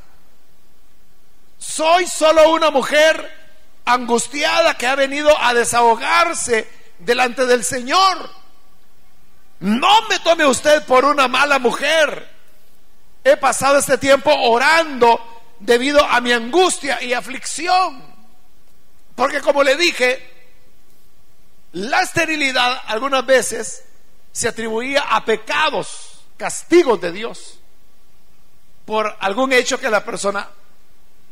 Soy 1.56 2.08
solo 2.08 2.50
una 2.50 2.72
mujer 2.72 3.80
angustiada 3.84 4.76
que 4.76 4.88
ha 4.88 4.96
venido 4.96 5.32
a 5.40 5.54
desahogarse 5.54 6.68
delante 6.98 7.46
del 7.46 7.62
Señor. 7.62 8.43
No 9.64 10.02
me 10.10 10.18
tome 10.18 10.44
usted 10.44 10.84
por 10.84 11.06
una 11.06 11.26
mala 11.26 11.58
mujer 11.58 12.34
he 13.24 13.38
pasado 13.38 13.78
este 13.78 13.96
tiempo 13.96 14.30
orando 14.30 15.18
debido 15.58 16.04
a 16.04 16.20
mi 16.20 16.32
angustia 16.32 17.02
y 17.02 17.14
aflicción. 17.14 18.14
Porque 19.14 19.40
como 19.40 19.62
le 19.62 19.76
dije, 19.76 20.30
la 21.72 22.02
esterilidad 22.02 22.78
algunas 22.84 23.24
veces 23.24 23.84
se 24.32 24.48
atribuía 24.48 25.00
a 25.00 25.24
pecados, 25.24 26.20
castigos 26.36 27.00
de 27.00 27.12
Dios, 27.12 27.58
por 28.84 29.16
algún 29.20 29.54
hecho 29.54 29.80
que 29.80 29.88
la 29.88 30.04
persona 30.04 30.46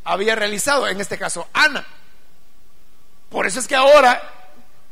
había 0.04 0.34
realizado, 0.36 0.88
en 0.88 1.02
este 1.02 1.18
caso 1.18 1.48
Ana. 1.52 1.86
Por 3.28 3.46
eso 3.46 3.60
es 3.60 3.68
que 3.68 3.76
ahora 3.76 4.22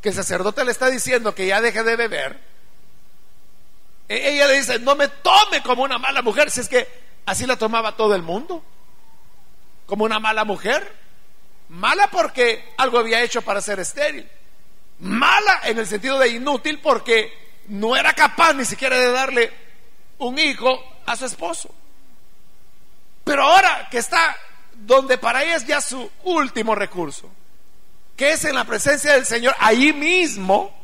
que 0.03 0.11
el 0.11 0.15
sacerdote 0.15 0.63
le 0.63 0.73
está 0.73 0.91
diciendo 0.91 1.35
que 1.35 1.47
ya 1.47 1.63
deje 1.63 1.83
de 1.83 1.97
beber, 1.97 2.50
ella 4.11 4.49
le 4.49 4.55
dice, 4.55 4.81
no 4.81 4.97
me 4.97 5.07
tome 5.07 5.63
como 5.63 5.85
una 5.85 5.99
mala 5.99 6.21
mujer, 6.21 6.51
si 6.51 6.61
es 6.61 6.69
que 6.69 6.89
así 7.27 7.47
la 7.47 7.57
tomaba 7.57 7.97
todo 7.97 8.17
el 8.17 8.23
mundo, 8.23 8.65
como 9.87 10.05
una 10.05 10.19
mala 10.19 10.45
mujer. 10.45 10.99
Mala 11.69 12.09
porque 12.11 12.73
algo 12.77 12.99
había 12.99 13.23
hecho 13.23 13.43
para 13.43 13.61
ser 13.61 13.79
estéril. 13.79 14.29
Mala 14.99 15.61
en 15.63 15.79
el 15.79 15.87
sentido 15.87 16.19
de 16.19 16.29
inútil 16.29 16.81
porque 16.81 17.33
no 17.69 17.95
era 17.95 18.13
capaz 18.13 18.55
ni 18.55 18.65
siquiera 18.65 18.99
de 18.99 19.13
darle 19.13 19.53
un 20.19 20.37
hijo 20.41 20.83
a 21.07 21.15
su 21.15 21.27
esposo. 21.27 21.73
Pero 23.23 23.45
ahora 23.45 23.87
que 23.93 23.99
está 23.99 24.37
donde 24.75 25.19
para 25.19 25.45
ella 25.45 25.55
es 25.55 25.67
ya 25.67 25.81
su 25.81 26.11
último 26.25 26.75
recurso, 26.75 27.31
que 28.17 28.33
es 28.33 28.45
en 28.45 28.57
la 28.57 28.65
presencia 28.65 29.13
del 29.13 29.25
Señor, 29.25 29.55
ahí 29.61 29.93
mismo 29.93 30.77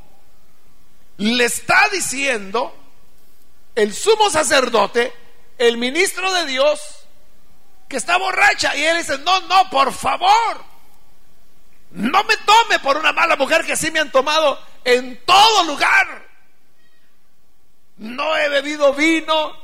le 1.17 1.45
está 1.45 1.89
diciendo 1.91 2.86
el 3.77 3.95
sumo 3.95 4.31
sacerdote, 4.31 5.13
el 5.59 5.77
ministro 5.77 6.33
de 6.33 6.47
Dios, 6.47 6.81
que 7.89 7.99
está 7.99 8.17
borracha. 8.17 8.75
Y 8.75 8.83
él 8.83 8.99
dice, 8.99 9.19
no, 9.19 9.41
no, 9.43 9.71
por 9.71 9.93
favor, 9.93 10.65
no 11.93 12.25
me 12.25 12.37
tome 12.39 12.79
por 12.81 12.97
una 12.97 13.13
mala 13.13 13.37
mujer 13.37 13.65
que 13.65 13.77
sí 13.77 13.91
me 13.91 14.01
han 14.01 14.11
tomado 14.11 14.59
en 14.85 15.25
todo 15.25 15.65
lugar. 15.65 16.27
No 17.99 18.37
he 18.37 18.49
bebido 18.49 18.93
vino, 18.95 19.55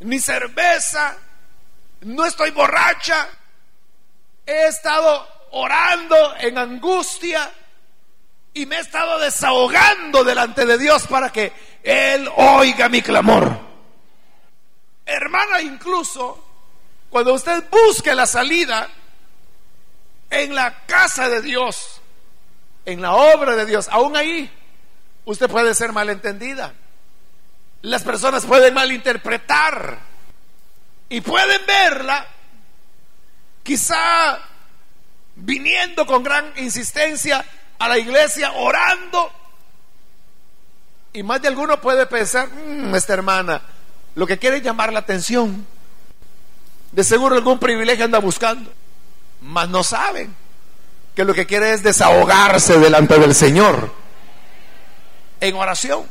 ni 0.00 0.20
cerveza, 0.20 1.16
no 2.02 2.24
estoy 2.24 2.50
borracha. 2.50 3.28
He 4.44 4.66
estado 4.66 5.28
orando 5.50 6.36
en 6.38 6.58
angustia 6.58 7.50
y 8.56 8.64
me 8.64 8.76
he 8.76 8.80
estado 8.80 9.18
desahogando 9.18 10.24
delante 10.24 10.64
de 10.64 10.78
Dios 10.78 11.06
para 11.06 11.30
que 11.30 11.52
Él 11.82 12.26
oiga 12.36 12.88
mi 12.88 13.02
clamor. 13.02 13.54
Hermana, 15.04 15.60
incluso 15.60 16.42
cuando 17.10 17.34
usted 17.34 17.64
busque 17.70 18.14
la 18.14 18.24
salida 18.24 18.88
en 20.30 20.54
la 20.54 20.86
casa 20.86 21.28
de 21.28 21.42
Dios, 21.42 22.00
en 22.86 23.02
la 23.02 23.12
obra 23.12 23.56
de 23.56 23.66
Dios, 23.66 23.88
aún 23.90 24.16
ahí, 24.16 24.50
usted 25.26 25.50
puede 25.50 25.74
ser 25.74 25.92
malentendida. 25.92 26.72
Las 27.82 28.04
personas 28.04 28.46
pueden 28.46 28.72
malinterpretar 28.72 29.98
y 31.10 31.20
pueden 31.20 31.60
verla 31.66 32.26
quizá 33.62 34.40
viniendo 35.34 36.06
con 36.06 36.22
gran 36.22 36.54
insistencia 36.56 37.44
a 37.78 37.88
la 37.88 37.98
iglesia 37.98 38.52
orando. 38.52 39.30
Y 41.12 41.22
más 41.22 41.40
de 41.40 41.48
alguno 41.48 41.80
puede 41.80 42.06
pensar, 42.06 42.48
mm, 42.48 42.94
esta 42.94 43.14
hermana, 43.14 43.62
lo 44.14 44.26
que 44.26 44.38
quiere 44.38 44.58
es 44.58 44.62
llamar 44.62 44.92
la 44.92 45.00
atención. 45.00 45.66
De 46.92 47.04
seguro 47.04 47.36
algún 47.36 47.58
privilegio 47.58 48.04
anda 48.04 48.18
buscando. 48.18 48.72
Mas 49.40 49.68
no 49.68 49.82
saben 49.82 50.34
que 51.14 51.24
lo 51.24 51.34
que 51.34 51.46
quiere 51.46 51.72
es 51.72 51.82
desahogarse 51.82 52.78
delante 52.78 53.18
del 53.18 53.34
Señor 53.34 53.92
en 55.40 55.56
oración. 55.56 56.04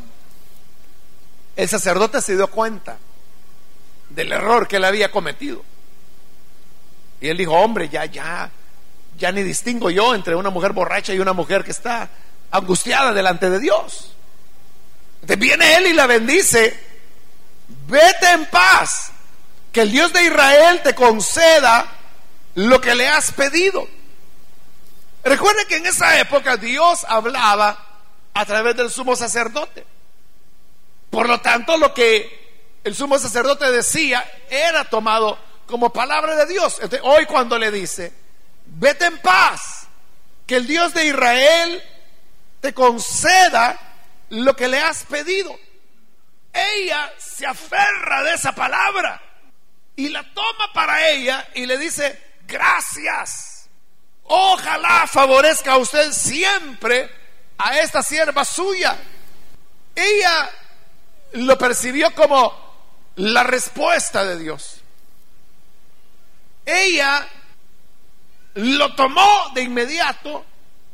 El 1.56 1.70
sacerdote 1.70 2.22
se 2.22 2.36
dio 2.36 2.48
cuenta 2.48 2.98
del 4.10 4.32
error 4.32 4.68
que 4.68 4.78
él 4.78 4.86
había 4.86 5.12
cometido. 5.12 5.64
Y 7.22 7.30
él 7.30 7.38
dijo, 7.38 7.54
hombre, 7.54 7.90
ya, 7.90 8.06
ya, 8.06 8.52
ya 9.18 9.32
ni 9.32 9.44
distingo 9.44 9.90
yo 9.90 10.14
entre 10.14 10.36
una 10.36 10.50
mujer 10.50 10.74
borracha 10.74 11.14
y 11.14 11.20
una 11.20 11.34
mujer 11.34 11.64
que 11.64 11.72
está 11.72 12.10
angustiada 12.52 13.14
delante 13.14 13.50
de 13.50 13.60
Dios. 13.60 14.12
Entonces 15.22 15.40
viene 15.40 15.76
él 15.76 15.88
y 15.88 15.94
la 15.94 16.08
bendice, 16.08 16.80
vete 17.88 18.32
en 18.32 18.46
paz, 18.46 19.12
que 19.72 19.82
el 19.82 19.92
Dios 19.92 20.14
de 20.14 20.24
Israel 20.24 20.82
te 20.84 20.94
conceda 20.96 21.88
lo 22.56 22.80
que 22.80 22.96
le 22.96 23.08
has 23.08 23.32
pedido. 23.32 23.88
Recuerde 25.24 25.66
que 25.66 25.78
en 25.78 25.88
esa 25.88 26.20
época 26.20 26.58
Dios 26.58 27.06
hablaba 27.10 27.78
a 28.34 28.46
través 28.46 28.76
del 28.76 28.92
sumo 28.92 29.16
sacerdote. 29.16 29.86
Por 31.10 31.28
lo 31.28 31.42
tanto, 31.42 31.78
lo 31.78 31.94
que 31.94 32.80
el 32.84 32.96
sumo 32.96 33.18
sacerdote 33.18 33.72
decía 33.72 34.24
era 34.50 34.86
tomado 34.86 35.38
como 35.66 35.92
palabra 35.92 36.36
de 36.36 36.46
Dios. 36.46 36.80
Hoy 37.02 37.26
cuando 37.26 37.58
le 37.58 37.72
dice, 37.72 38.14
vete 38.76 39.06
en 39.06 39.18
paz, 39.20 39.88
que 40.46 40.58
el 40.58 40.68
Dios 40.68 40.94
de 40.94 41.06
Israel 41.06 41.84
te 42.62 42.74
conceda 42.74 43.80
lo 44.30 44.56
que 44.56 44.68
le 44.68 44.80
has 44.80 45.04
pedido. 45.04 45.58
Ella 46.54 47.12
se 47.18 47.46
aferra 47.46 48.24
de 48.24 48.34
esa 48.34 48.54
palabra 48.54 49.22
y 49.96 50.10
la 50.10 50.24
toma 50.34 50.72
para 50.74 51.10
ella 51.10 51.48
y 51.54 51.66
le 51.66 51.78
dice, 51.78 52.22
gracias. 52.48 53.70
Ojalá 54.24 55.06
favorezca 55.08 55.74
a 55.74 55.78
usted 55.78 56.12
siempre 56.12 57.10
a 57.58 57.80
esta 57.80 58.02
sierva 58.02 58.44
suya. 58.44 58.98
Ella 59.94 60.50
lo 61.34 61.58
percibió 61.58 62.14
como 62.14 62.66
la 63.18 63.44
respuesta 63.44 64.26
de 64.26 64.40
Dios. 64.40 64.82
Ella 66.66 67.28
lo 68.56 68.96
tomó 68.96 69.52
de 69.54 69.62
inmediato 69.62 70.46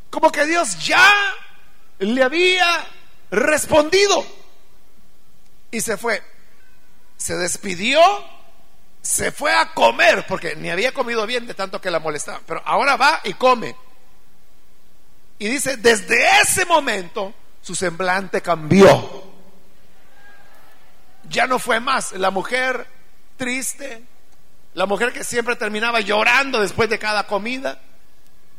como 0.10 0.32
que 0.32 0.45
Dios 0.45 0.78
ya 0.86 1.13
le 2.00 2.21
había 2.24 2.86
respondido 3.32 4.26
y 5.71 5.80
se 5.80 5.95
fue. 5.97 6.21
Se 7.15 7.38
despidió, 7.38 8.02
se 9.02 9.32
fue 9.32 9.54
a 9.54 9.74
comer 9.74 10.26
porque 10.28 10.56
ni 10.56 10.69
había 10.69 10.91
comido 10.91 11.26
bien 11.26 11.47
de 11.47 11.54
tanto 11.54 11.80
que 11.80 11.91
la 11.91 12.00
molestaba, 12.00 12.41
pero 12.45 12.62
ahora 12.65 12.97
va 12.97 13.21
y 13.24 13.34
come. 13.34 13.76
Y 15.39 15.47
dice, 15.47 15.78
desde 15.78 16.41
ese 16.41 16.65
momento 16.65 17.34
su 17.62 17.74
semblante 17.74 18.41
cambió. 18.41 19.32
Ya 21.30 21.47
no 21.47 21.60
fue 21.60 21.80
más 21.80 22.12
la 22.13 22.32
mujer 22.32 22.86
triste, 23.38 24.04
la 24.73 24.86
mujer 24.86 25.12
que 25.12 25.23
siempre 25.23 25.55
terminaba 25.55 25.99
llorando 25.99 26.62
después 26.62 26.89
de 26.89 26.99
cada 26.99 27.27
comida, 27.27 27.79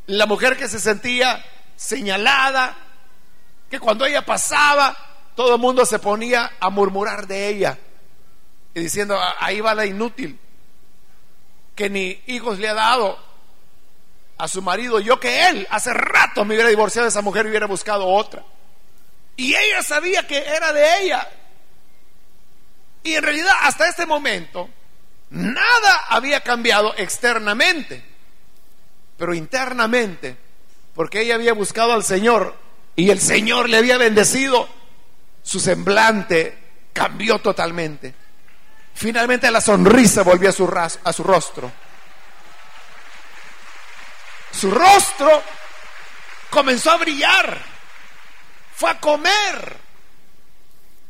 la 0.07 0.27
mujer 0.27 0.57
que 0.57 0.68
se 0.68 0.79
sentía 0.79 1.44
señalada, 1.77 2.77
que 3.70 3.81
cuando 3.81 4.05
ella 4.05 4.25
pasaba, 4.25 4.96
todo 5.35 5.55
el 5.55 5.61
mundo 5.61 5.87
se 5.87 5.98
ponía 5.98 6.53
a 6.61 6.68
murmurar 6.68 7.27
de 7.27 7.48
ella 7.48 7.79
y 8.75 8.81
diciendo, 8.81 9.16
ah, 9.18 9.37
ahí 9.40 9.61
va 9.61 9.75
la 9.75 9.87
inútil. 9.87 10.38
que 11.75 11.88
ni 11.88 12.22
hijos 12.27 12.59
le 12.59 12.68
ha 12.68 12.75
dado 12.75 13.18
a 14.37 14.46
su 14.46 14.61
marido, 14.61 15.01
yo 15.01 15.18
que 15.18 15.48
él 15.48 15.66
hace 15.70 15.94
rato 15.94 16.44
me 16.44 16.55
hubiera 16.55 16.68
divorciado 16.68 17.05
de 17.05 17.09
esa 17.09 17.22
mujer 17.22 17.46
y 17.46 17.48
hubiera 17.48 17.66
buscado 17.66 18.07
otra. 18.07 18.44
Y 19.37 19.55
ella 19.55 19.83
sabía 19.83 20.27
que 20.27 20.38
era 20.38 20.72
de 20.75 21.01
ella. 21.01 21.27
Y 23.03 23.14
en 23.14 23.22
realidad 23.22 23.55
hasta 23.62 23.88
este 23.88 24.05
momento 24.05 24.68
nada 25.33 26.05
había 26.09 26.40
cambiado 26.40 26.95
externamente, 26.97 28.05
pero 29.16 29.35
internamente, 29.35 30.37
porque 30.95 31.23
ella 31.23 31.35
había 31.35 31.55
buscado 31.55 31.92
al 31.92 32.05
Señor 32.05 32.57
y 32.95 33.11
el 33.11 33.21
Señor 33.21 33.68
le 33.68 33.79
había 33.79 33.97
bendecido, 33.97 34.68
su 35.42 35.59
semblante 35.59 36.59
cambió 36.92 37.38
totalmente. 37.38 38.14
Finalmente 38.95 39.51
la 39.51 39.62
sonrisa 39.62 40.23
volvió 40.23 40.51
a 40.51 40.53
su, 40.53 40.71
a 41.05 41.12
su 41.12 41.25
rostro. 41.25 41.73
Su 44.53 44.71
rostro 44.71 45.42
comenzó 46.51 46.90
a 46.90 46.99
brillar. 46.99 47.59
Fue 48.75 48.90
a 48.90 49.01
comer. 49.01 49.79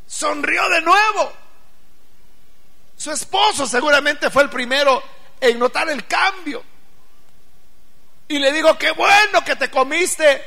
Sonrió 0.07 0.69
de 0.69 0.81
nuevo. 0.83 1.42
Su 3.03 3.11
esposo 3.11 3.67
seguramente 3.67 4.31
fue 4.31 4.45
el 4.45 4.49
primero 4.49 5.03
en 5.41 5.59
notar 5.59 5.91
el 5.91 6.07
cambio. 6.07 6.63
Y 8.29 8.39
le 8.39 8.53
digo, 8.53 8.79
qué 8.79 8.93
bueno 8.93 9.43
que 9.45 9.57
te 9.57 9.69
comiste 9.69 10.41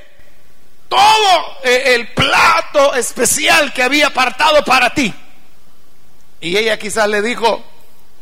todo 0.88 1.58
eh, 1.66 1.96
el 1.96 2.14
plato 2.14 2.96
especial 2.96 3.74
que 3.74 3.84
había 3.84 4.08
apartado 4.08 4.64
para 4.64 4.90
ti. 4.94 5.14
Y 6.40 6.56
ella 6.56 6.80
quizás 6.80 7.10
le 7.10 7.22
dijo, 7.22 7.62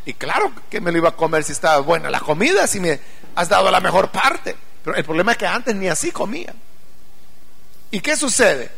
y 0.04 0.15
claro 0.15 0.52
que 0.67 0.82
me 0.82 0.91
lo 0.91 0.98
iba 0.98 1.10
a 1.10 1.15
comer 1.15 1.43
si 1.43 1.52
estaba 1.52 1.78
buena 1.82 2.10
la 2.10 2.19
comida, 2.19 2.65
si 2.65 2.80
me 2.80 3.00
has 3.36 3.50
dado 3.50 3.69
la 3.69 3.82
mejor 3.82 4.10
parte. 4.10 4.56
Pero 4.84 4.98
el 4.98 5.06
problema 5.06 5.34
es 5.34 5.38
que 5.38 5.46
antes 5.46 5.76
ni 5.76 5.88
así 5.89 6.12
comía. 6.12 6.56
¿Y 7.91 8.00
qué 8.00 8.17
sucede? 8.17 8.72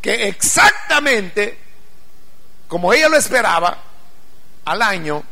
Que 0.00 0.28
exactamente 0.28 1.58
como 2.68 2.92
ella 2.92 3.08
lo 3.08 3.16
esperaba, 3.16 3.87
al 4.68 4.82
año 4.82 5.24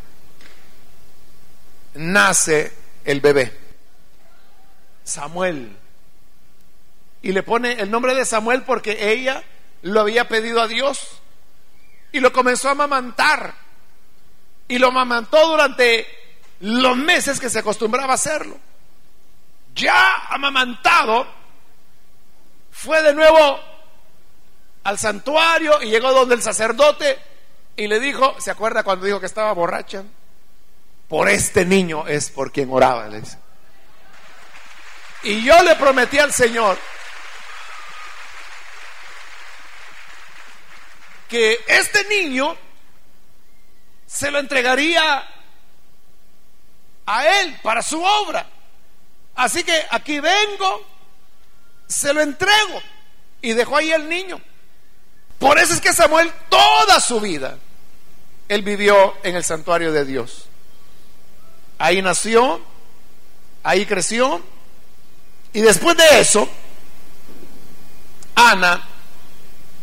nace 1.92 2.72
el 3.05 3.20
bebé, 3.20 3.55
Samuel. 5.05 5.77
Y 7.20 7.33
le 7.33 7.42
pone 7.42 7.72
el 7.72 7.90
nombre 7.90 8.14
de 8.14 8.25
Samuel 8.25 8.62
porque 8.62 9.12
ella 9.12 9.42
lo 9.83 10.01
había 10.01 10.27
pedido 10.27 10.62
a 10.62 10.68
Dios 10.68 11.20
y 12.12 12.20
lo 12.20 12.33
comenzó 12.33 12.68
a 12.68 12.72
amamantar. 12.72 13.55
Y 14.68 14.79
lo 14.79 14.88
amamantó 14.88 15.46
durante 15.49 16.07
los 16.61 16.96
meses 16.96 17.38
que 17.38 17.51
se 17.51 17.59
acostumbraba 17.59 18.12
a 18.12 18.16
hacerlo. 18.16 18.59
Ya 19.75 20.14
amamantado, 20.31 21.27
fue 22.70 23.03
de 23.03 23.12
nuevo 23.12 23.61
al 24.85 24.99
santuario 24.99 25.83
y 25.83 25.90
llegó 25.90 26.12
donde 26.12 26.37
el 26.37 26.42
sacerdote 26.42 27.18
y 27.77 27.87
le 27.89 28.01
dijo, 28.01 28.35
¿se 28.41 28.51
acuerda 28.51 28.83
cuando 28.83 29.07
dijo 29.07 29.21
que 29.21 29.27
estaba 29.27 29.53
borracha? 29.53 30.05
Por 31.09 31.29
este 31.29 31.65
niño 31.65 32.07
es 32.09 32.31
por 32.31 32.51
quien 32.51 32.71
oraba, 32.71 33.07
le 33.09 33.21
dice. 33.21 33.39
Y 35.23 35.43
yo 35.43 35.62
le 35.62 35.77
prometí 35.77 36.19
al 36.19 36.33
Señor 36.33 36.79
que 41.29 41.59
este 41.67 42.05
niño 42.05 42.57
se 44.07 44.31
lo 44.31 44.39
entregaría 44.39 45.27
a 47.07 47.41
él 47.41 47.59
para 47.62 47.83
su 47.83 48.03
obra. 48.03 48.47
Así 49.35 49.65
que 49.65 49.87
aquí 49.91 50.21
vengo, 50.21 50.87
se 51.87 52.12
lo 52.15 52.23
entrego 52.23 52.81
y 53.43 53.53
dejó 53.53 53.77
ahí 53.77 53.93
el 53.93 54.09
niño. 54.09 54.41
Por 55.39 55.59
eso 55.59 55.75
es 55.75 55.81
que 55.81 55.93
Samuel 55.93 56.33
toda 56.49 57.01
su 57.01 57.21
vida, 57.21 57.59
él 58.49 58.63
vivió 58.63 59.15
en 59.23 59.37
el 59.37 59.45
santuario 59.45 59.93
de 59.93 60.05
Dios. 60.05 60.47
Ahí 61.79 62.01
nació, 62.03 62.61
ahí 63.63 63.87
creció 63.87 64.43
y 65.57 65.63
después 65.63 65.97
de 65.97 66.21
eso, 66.21 66.47
Ana 68.35 68.87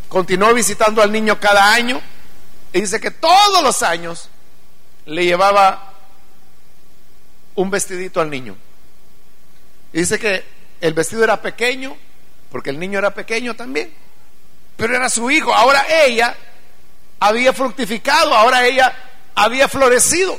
continuó 0.07 0.53
visitando 0.53 1.01
al 1.01 1.11
niño 1.11 1.39
cada 1.39 1.73
año 1.73 1.99
y 2.71 2.81
dice 2.81 2.99
que 2.99 3.09
todos 3.09 3.63
los 3.63 3.81
años 3.81 4.29
le 5.07 5.25
llevaba 5.25 5.93
un 7.55 7.71
vestidito 7.71 8.21
al 8.21 8.29
niño. 8.29 8.55
Y 9.91 9.99
dice 9.99 10.19
que 10.19 10.45
el 10.79 10.93
vestido 10.93 11.23
era 11.23 11.41
pequeño, 11.41 11.97
porque 12.51 12.69
el 12.69 12.79
niño 12.79 12.99
era 12.99 13.13
pequeño 13.15 13.55
también, 13.55 13.91
pero 14.77 14.95
era 14.95 15.09
su 15.09 15.31
hijo. 15.31 15.53
Ahora 15.53 15.85
ella 16.05 16.35
había 17.23 17.53
fructificado, 17.53 18.35
ahora 18.35 18.65
ella 18.65 18.93
había 19.33 19.67
florecido. 19.69 20.37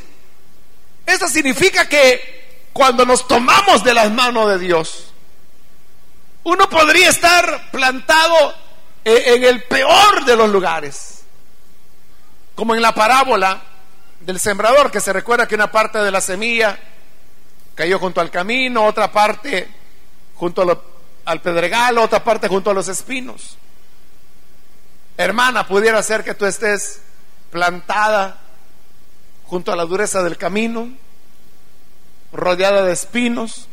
Eso 1.06 1.28
significa 1.28 1.88
que 1.88 2.68
cuando 2.72 3.06
nos 3.06 3.26
tomamos 3.26 3.82
de 3.82 3.94
las 3.94 4.10
manos 4.10 4.48
de 4.50 4.58
Dios, 4.58 5.12
uno 6.44 6.68
podría 6.68 7.08
estar 7.08 7.70
plantado 7.70 8.54
en 9.04 9.44
el 9.44 9.62
peor 9.62 10.24
de 10.26 10.36
los 10.36 10.50
lugares. 10.50 11.22
Como 12.54 12.74
en 12.74 12.82
la 12.82 12.94
parábola 12.94 13.62
del 14.20 14.38
sembrador, 14.38 14.90
que 14.90 15.00
se 15.00 15.12
recuerda 15.12 15.48
que 15.48 15.54
una 15.54 15.70
parte 15.70 15.98
de 15.98 16.10
la 16.10 16.20
semilla 16.20 16.78
cayó 17.74 17.98
junto 17.98 18.20
al 18.20 18.30
camino, 18.30 18.84
otra 18.84 19.10
parte 19.10 19.68
junto 20.34 20.84
al 21.24 21.40
pedregal, 21.40 21.96
otra 21.96 22.22
parte 22.22 22.48
junto 22.48 22.70
a 22.70 22.74
los 22.74 22.88
espinos. 22.88 23.56
Hermana, 25.16 25.66
pudiera 25.66 26.02
ser 26.02 26.24
que 26.24 26.34
tú 26.34 26.44
estés 26.44 27.00
plantada 27.50 28.40
junto 29.44 29.72
a 29.72 29.76
la 29.76 29.84
dureza 29.84 30.22
del 30.22 30.36
camino, 30.36 30.88
rodeada 32.32 32.82
de 32.82 32.92
espinos, 32.92 33.68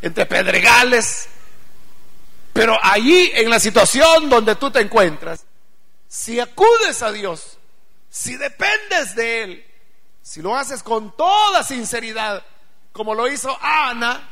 entre 0.00 0.26
pedregales, 0.26 1.28
pero 2.52 2.78
allí, 2.80 3.32
en 3.34 3.50
la 3.50 3.58
situación 3.58 4.28
donde 4.28 4.54
tú 4.54 4.70
te 4.70 4.80
encuentras, 4.80 5.44
si 6.06 6.38
acudes 6.38 7.02
a 7.02 7.10
Dios, 7.10 7.58
si 8.08 8.36
dependes 8.36 9.16
de 9.16 9.42
Él, 9.42 9.66
si 10.22 10.40
lo 10.40 10.56
haces 10.56 10.84
con 10.84 11.16
toda 11.16 11.64
sinceridad, 11.64 12.44
como 12.92 13.14
lo 13.16 13.26
hizo 13.26 13.58
Ana, 13.60 14.28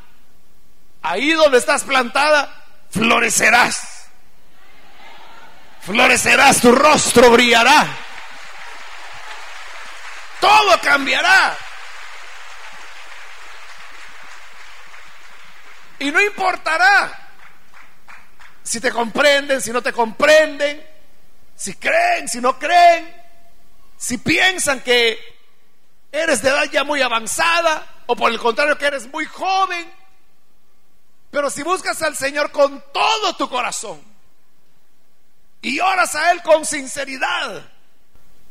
ahí 1.03 1.33
donde 1.33 1.59
estás 1.59 1.83
plantada, 1.83 2.65
florecerás. 2.91 4.02
Florecerás, 5.85 6.61
tu 6.61 6.73
rostro 6.73 7.31
brillará. 7.31 7.87
Todo 10.41 10.81
cambiará. 10.81 11.57
Y 15.99 16.11
no 16.13 16.21
importará 16.21 17.31
si 18.63 18.81
te 18.81 18.93
comprenden, 18.93 19.61
si 19.61 19.73
no 19.73 19.83
te 19.83 19.93
comprenden, 19.93 20.85
si 21.57 21.75
creen, 21.75 22.29
si 22.29 22.41
no 22.41 22.59
creen, 22.59 23.15
si 23.97 24.19
piensan 24.19 24.81
que 24.81 25.19
eres 26.13 26.43
de 26.43 26.51
edad 26.51 26.65
ya 26.71 26.85
muy 26.85 27.03
avanzada 27.03 28.03
o 28.07 28.15
por 28.15 28.31
el 28.31 28.39
contrario 28.39 28.79
que 28.79 28.87
eres 28.87 29.09
muy 29.09 29.27
joven. 29.27 29.93
Pero 31.33 31.51
si 31.51 31.63
buscas 31.65 32.01
al 32.03 32.17
Señor 32.17 32.53
con 32.53 32.85
todo 32.93 33.35
tu 33.35 33.49
corazón 33.49 34.12
y 35.63 35.81
oras 35.81 36.15
a 36.15 36.33
Él 36.33 36.43
con 36.43 36.67
sinceridad, 36.67 37.63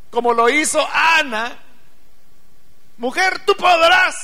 como 0.10 0.34
lo 0.34 0.50
hizo 0.50 0.86
Ana, 0.92 1.58
mujer, 2.98 3.46
tú 3.46 3.56
podrás 3.56 4.16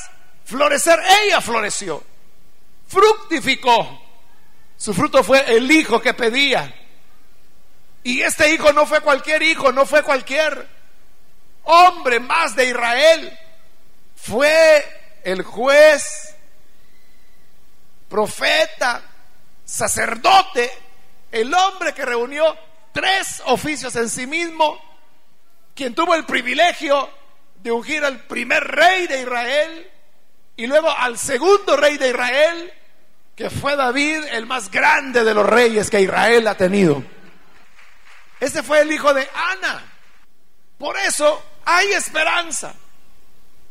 florecer. 0.45 0.99
Ella 1.23 1.41
floreció, 1.41 2.03
fructificó 2.87 4.07
su 4.77 4.93
fruto 4.93 5.23
fue 5.23 5.55
el 5.55 5.69
hijo 5.71 5.99
que 5.99 6.13
pedía. 6.13 6.73
Y 8.03 8.21
este 8.21 8.53
hijo 8.53 8.71
no 8.71 8.85
fue 8.85 9.01
cualquier 9.01 9.41
hijo, 9.41 9.71
no 9.71 9.85
fue 9.85 10.03
cualquier 10.03 10.67
hombre 11.63 12.19
más 12.19 12.55
de 12.55 12.69
Israel. 12.69 13.39
Fue 14.15 15.19
el 15.23 15.41
juez, 15.41 16.35
profeta, 18.07 19.01
sacerdote, 19.65 20.71
el 21.31 21.53
hombre 21.53 21.93
que 21.93 22.05
reunió 22.05 22.55
tres 22.97 23.43
oficios 23.45 23.95
en 23.95 24.09
sí 24.09 24.25
mismo, 24.25 24.81
quien 25.75 25.93
tuvo 25.93 26.15
el 26.15 26.25
privilegio 26.25 27.07
de 27.61 27.71
ungir 27.71 28.03
al 28.03 28.21
primer 28.21 28.63
rey 28.63 29.05
de 29.05 29.21
Israel 29.21 29.91
y 30.55 30.65
luego 30.65 30.89
al 30.89 31.19
segundo 31.19 31.77
rey 31.77 31.99
de 31.99 32.09
Israel 32.09 32.73
que 33.35 33.51
fue 33.51 33.75
David 33.75 34.23
el 34.31 34.47
más 34.47 34.71
grande 34.71 35.23
de 35.23 35.35
los 35.35 35.45
reyes 35.45 35.91
que 35.91 36.01
Israel 36.01 36.47
ha 36.47 36.55
tenido. 36.57 37.03
Ese 38.39 38.63
fue 38.63 38.81
el 38.81 38.91
hijo 38.91 39.13
de 39.13 39.29
Ana. 39.51 39.85
Por 40.79 40.97
eso 40.97 41.43
hay 41.65 41.91
esperanza. 41.91 42.73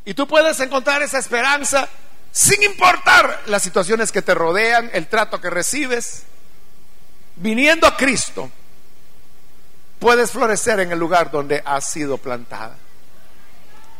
Y 0.04 0.14
tú 0.14 0.28
puedes 0.28 0.60
encontrar 0.60 1.02
esa 1.02 1.18
esperanza 1.18 1.88
sin 2.30 2.62
importar 2.62 3.42
las 3.46 3.64
situaciones 3.64 4.12
que 4.12 4.22
te 4.22 4.34
rodean, 4.34 4.88
el 4.92 5.08
trato 5.08 5.40
que 5.40 5.50
recibes. 5.50 6.22
Viniendo 7.34 7.88
a 7.88 7.96
Cristo, 7.96 8.52
puedes 9.98 10.30
florecer 10.30 10.80
en 10.80 10.92
el 10.92 10.98
lugar 10.98 11.30
donde 11.30 11.62
has 11.64 11.90
sido 11.90 12.18
plantada. 12.18 12.76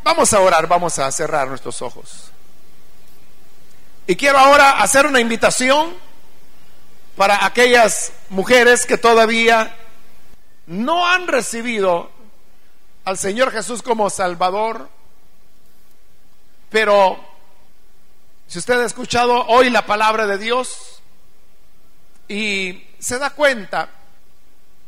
Vamos 0.04 0.32
a 0.32 0.40
orar, 0.40 0.66
vamos 0.66 0.98
a 0.98 1.10
cerrar 1.10 1.48
nuestros 1.48 1.82
ojos. 1.82 2.30
Y 4.06 4.14
quiero 4.14 4.38
ahora 4.38 4.82
hacer 4.82 5.06
una 5.06 5.20
invitación 5.20 5.94
para 7.16 7.44
aquellas 7.44 8.12
mujeres 8.28 8.86
que 8.86 8.98
todavía 8.98 9.74
no 10.66 11.06
han 11.06 11.26
recibido 11.26 12.10
al 13.04 13.18
Señor 13.18 13.50
Jesús 13.50 13.82
como 13.82 14.10
Salvador, 14.10 14.88
pero 16.70 17.18
si 18.46 18.58
usted 18.58 18.80
ha 18.80 18.86
escuchado 18.86 19.46
hoy 19.46 19.70
la 19.70 19.86
palabra 19.86 20.26
de 20.26 20.38
Dios 20.38 21.00
y 22.28 22.84
se 22.98 23.18
da 23.18 23.30
cuenta 23.30 23.88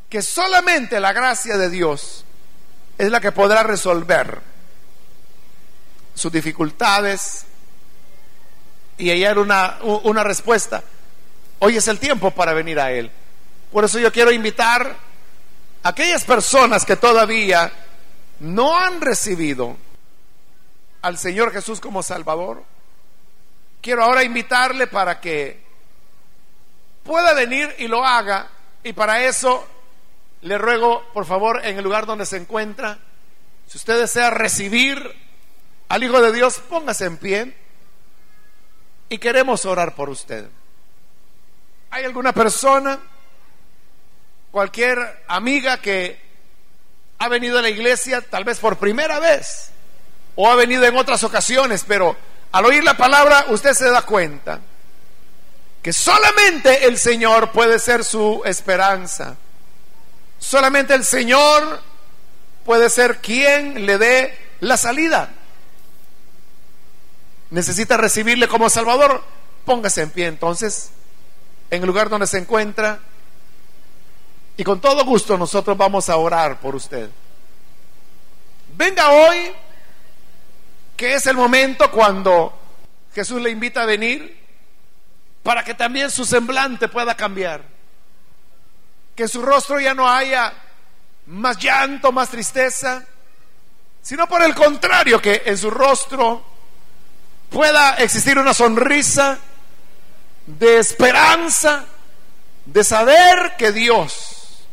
que 0.08 0.22
solamente 0.22 1.00
la 1.00 1.12
gracia 1.12 1.56
de 1.56 1.68
Dios 1.68 2.24
es 2.96 3.10
la 3.10 3.20
que 3.20 3.32
podrá 3.32 3.62
resolver 3.62 4.40
sus 6.14 6.32
dificultades 6.32 7.44
y 8.96 9.10
hallar 9.10 9.38
una, 9.38 9.78
una 9.82 10.24
respuesta. 10.24 10.82
Hoy 11.60 11.76
es 11.76 11.86
el 11.88 11.98
tiempo 11.98 12.30
para 12.32 12.52
venir 12.52 12.80
a 12.80 12.90
Él. 12.90 13.10
Por 13.70 13.84
eso 13.84 13.98
yo 13.98 14.10
quiero 14.12 14.32
invitar 14.32 14.96
a 15.82 15.88
aquellas 15.88 16.24
personas 16.24 16.84
que 16.84 16.96
todavía 16.96 17.70
no 18.40 18.76
han 18.76 19.00
recibido 19.00 19.76
al 21.02 21.18
Señor 21.18 21.52
Jesús 21.52 21.80
como 21.80 22.02
Salvador. 22.02 22.64
Quiero 23.80 24.02
ahora 24.02 24.24
invitarle 24.24 24.86
para 24.86 25.20
que 25.20 25.62
pueda 27.04 27.34
venir 27.34 27.74
y 27.78 27.86
lo 27.86 28.04
haga. 28.04 28.48
Y 28.82 28.92
para 28.92 29.22
eso 29.22 29.66
le 30.42 30.58
ruego, 30.58 31.04
por 31.12 31.26
favor, 31.26 31.64
en 31.64 31.78
el 31.78 31.84
lugar 31.84 32.06
donde 32.06 32.26
se 32.26 32.36
encuentra, 32.36 32.98
si 33.66 33.76
usted 33.76 33.98
desea 33.98 34.30
recibir 34.30 35.14
al 35.88 36.02
Hijo 36.02 36.20
de 36.20 36.32
Dios, 36.32 36.60
póngase 36.68 37.06
en 37.06 37.16
pie 37.16 37.56
y 39.08 39.18
queremos 39.18 39.64
orar 39.64 39.94
por 39.94 40.08
usted. 40.08 40.48
¿Hay 41.90 42.04
alguna 42.04 42.32
persona, 42.32 42.98
cualquier 44.50 45.24
amiga 45.26 45.80
que 45.80 46.20
ha 47.18 47.28
venido 47.28 47.58
a 47.58 47.62
la 47.62 47.68
iglesia 47.68 48.20
tal 48.20 48.44
vez 48.44 48.58
por 48.58 48.76
primera 48.76 49.18
vez 49.18 49.70
o 50.36 50.48
ha 50.48 50.54
venido 50.54 50.84
en 50.84 50.96
otras 50.96 51.24
ocasiones, 51.24 51.84
pero 51.86 52.16
al 52.52 52.64
oír 52.64 52.84
la 52.84 52.96
palabra 52.96 53.46
usted 53.48 53.72
se 53.72 53.90
da 53.90 54.02
cuenta 54.02 54.60
que 55.82 55.92
solamente 55.92 56.86
el 56.86 56.98
Señor 56.98 57.50
puede 57.50 57.78
ser 57.78 58.04
su 58.04 58.42
esperanza. 58.44 59.36
Solamente 60.38 60.94
el 60.94 61.04
Señor 61.04 61.80
puede 62.64 62.90
ser 62.90 63.18
quien 63.18 63.86
le 63.86 63.98
dé 63.98 64.38
la 64.60 64.76
salida. 64.76 65.30
Necesita 67.50 67.96
recibirle 67.96 68.46
como 68.48 68.68
Salvador. 68.68 69.22
Póngase 69.64 70.02
en 70.02 70.10
pie 70.10 70.26
entonces, 70.26 70.90
en 71.70 71.82
el 71.82 71.86
lugar 71.86 72.08
donde 72.08 72.26
se 72.26 72.38
encuentra. 72.38 73.00
Y 74.56 74.64
con 74.64 74.80
todo 74.80 75.04
gusto 75.04 75.38
nosotros 75.38 75.76
vamos 75.76 76.08
a 76.08 76.16
orar 76.16 76.58
por 76.60 76.74
usted. 76.74 77.08
Venga 78.76 79.10
hoy, 79.10 79.52
que 80.96 81.14
es 81.14 81.26
el 81.26 81.36
momento 81.36 81.90
cuando 81.90 82.56
Jesús 83.14 83.40
le 83.40 83.50
invita 83.50 83.82
a 83.82 83.86
venir, 83.86 84.38
para 85.42 85.64
que 85.64 85.74
también 85.74 86.10
su 86.10 86.24
semblante 86.24 86.88
pueda 86.88 87.14
cambiar. 87.14 87.77
Que 89.18 89.24
en 89.24 89.28
su 89.28 89.42
rostro 89.42 89.80
ya 89.80 89.94
no 89.94 90.08
haya 90.08 90.54
más 91.26 91.58
llanto, 91.58 92.12
más 92.12 92.30
tristeza, 92.30 93.04
sino 94.00 94.28
por 94.28 94.44
el 94.44 94.54
contrario, 94.54 95.20
que 95.20 95.42
en 95.44 95.58
su 95.58 95.70
rostro 95.72 96.44
pueda 97.50 97.94
existir 97.94 98.38
una 98.38 98.54
sonrisa 98.54 99.36
de 100.46 100.78
esperanza, 100.78 101.84
de 102.64 102.84
saber 102.84 103.56
que 103.58 103.72
Dios 103.72 104.64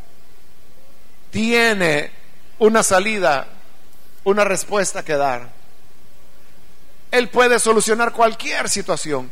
tiene 1.31 2.11
una 2.59 2.83
salida, 2.83 3.47
una 4.25 4.43
respuesta 4.43 5.03
que 5.03 5.13
dar. 5.13 5.49
Él 7.09 7.29
puede 7.29 7.57
solucionar 7.57 8.11
cualquier 8.11 8.69
situación. 8.69 9.31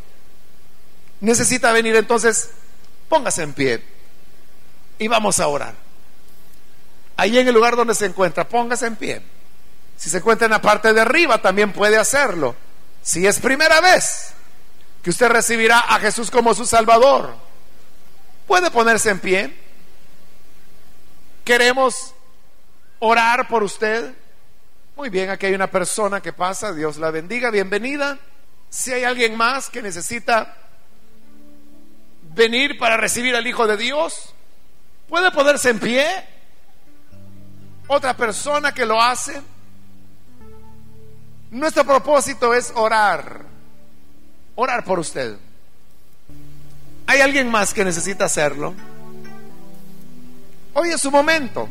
Necesita 1.20 1.72
venir 1.72 1.95
entonces, 1.97 2.49
póngase 3.07 3.43
en 3.43 3.53
pie 3.53 3.93
y 5.00 5.08
vamos 5.08 5.39
a 5.39 5.48
orar. 5.48 5.74
Ahí 7.18 7.38
en 7.38 7.48
el 7.48 7.54
lugar 7.54 7.76
donde 7.76 7.96
se 7.96 8.06
encuentra, 8.06 8.48
póngase 8.48 8.88
en 8.88 8.96
pie. 8.96 9.22
Si 9.98 10.10
se 10.10 10.18
encuentra 10.18 10.46
en 10.46 10.52
la 10.52 10.62
parte 10.62 10.94
de 10.94 11.02
arriba, 11.02 11.41
también 11.41 11.72
puede 11.72 11.98
hacerlo. 11.98 12.56
Si 13.02 13.26
es 13.28 13.39
primera 13.39 13.82
vez 13.82 14.34
que 15.02 15.10
usted 15.10 15.30
recibirá 15.30 15.80
a 15.80 16.00
Jesús 16.00 16.32
como 16.32 16.54
su 16.54 16.66
Salvador, 16.66 17.36
puede 18.48 18.72
ponerse 18.72 19.10
en 19.10 19.20
pie. 19.20 19.58
Queremos 21.44 22.14
orar 23.00 23.48
por 23.48 23.64
usted. 23.64 24.14
Muy 24.96 25.10
bien, 25.10 25.30
aquí 25.30 25.46
hay 25.46 25.54
una 25.54 25.68
persona 25.68 26.22
que 26.22 26.34
pasa, 26.34 26.74
Dios 26.74 26.98
la 26.98 27.12
bendiga, 27.12 27.52
bienvenida. 27.52 28.18
Si 28.70 28.91
hay 28.91 29.04
alguien 29.04 29.36
más 29.36 29.70
que 29.70 29.82
necesita 29.82 30.58
venir 32.34 32.78
para 32.80 32.98
recibir 32.98 33.36
al 33.36 33.46
Hijo 33.46 33.68
de 33.68 33.78
Dios, 33.78 34.33
puede 35.14 35.30
ponerse 35.30 35.70
en 35.70 35.78
pie. 35.78 36.07
Otra 37.86 38.18
persona 38.18 38.72
que 38.72 38.84
lo 38.84 38.99
hace. 38.99 39.39
Nuestro 41.51 41.84
propósito 41.84 42.51
es 42.51 42.74
orar, 42.74 43.41
orar 44.55 44.84
por 44.84 44.97
usted. 44.97 45.38
¿Hay 47.05 47.22
alguien 47.22 47.47
más 47.51 47.76
que 47.76 47.86
necesita 47.86 48.26
hacerlo? 48.26 48.74
Hoy 50.74 50.89
es 50.89 50.99
su 50.99 51.11
momento. 51.11 51.70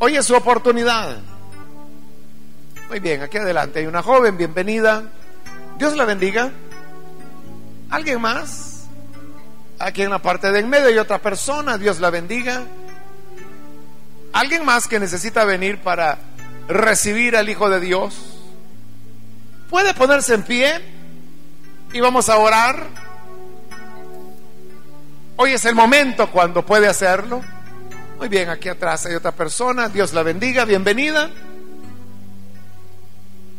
Hoy 0.00 0.16
es 0.16 0.26
su 0.26 0.34
oportunidad. 0.34 1.18
Muy 2.88 2.98
bien, 2.98 3.22
aquí 3.22 3.38
adelante 3.38 3.78
hay 3.78 3.86
una 3.86 4.02
joven, 4.02 4.36
bienvenida. 4.36 5.04
Dios 5.78 5.94
la 5.96 6.04
bendiga. 6.04 6.50
¿Alguien 7.88 8.20
más? 8.20 8.77
Aquí 9.78 10.02
en 10.02 10.10
la 10.10 10.20
parte 10.20 10.50
de 10.50 10.60
en 10.60 10.68
medio 10.68 10.88
hay 10.88 10.98
otra 10.98 11.18
persona, 11.18 11.78
Dios 11.78 12.00
la 12.00 12.10
bendiga. 12.10 12.64
¿Alguien 14.32 14.64
más 14.64 14.88
que 14.88 14.98
necesita 14.98 15.44
venir 15.44 15.78
para 15.78 16.18
recibir 16.68 17.34
al 17.34 17.48
Hijo 17.48 17.70
de 17.70 17.80
Dios, 17.80 18.14
puede 19.70 19.94
ponerse 19.94 20.34
en 20.34 20.42
pie 20.42 20.80
y 21.92 22.00
vamos 22.00 22.28
a 22.28 22.36
orar. 22.36 22.86
Hoy 25.36 25.52
es 25.52 25.64
el 25.64 25.74
momento 25.74 26.30
cuando 26.30 26.64
puede 26.64 26.86
hacerlo. 26.86 27.42
Muy 28.18 28.28
bien, 28.28 28.50
aquí 28.50 28.68
atrás 28.68 29.06
hay 29.06 29.14
otra 29.14 29.32
persona. 29.32 29.88
Dios 29.88 30.12
la 30.12 30.22
bendiga, 30.22 30.64
bienvenida. 30.64 31.30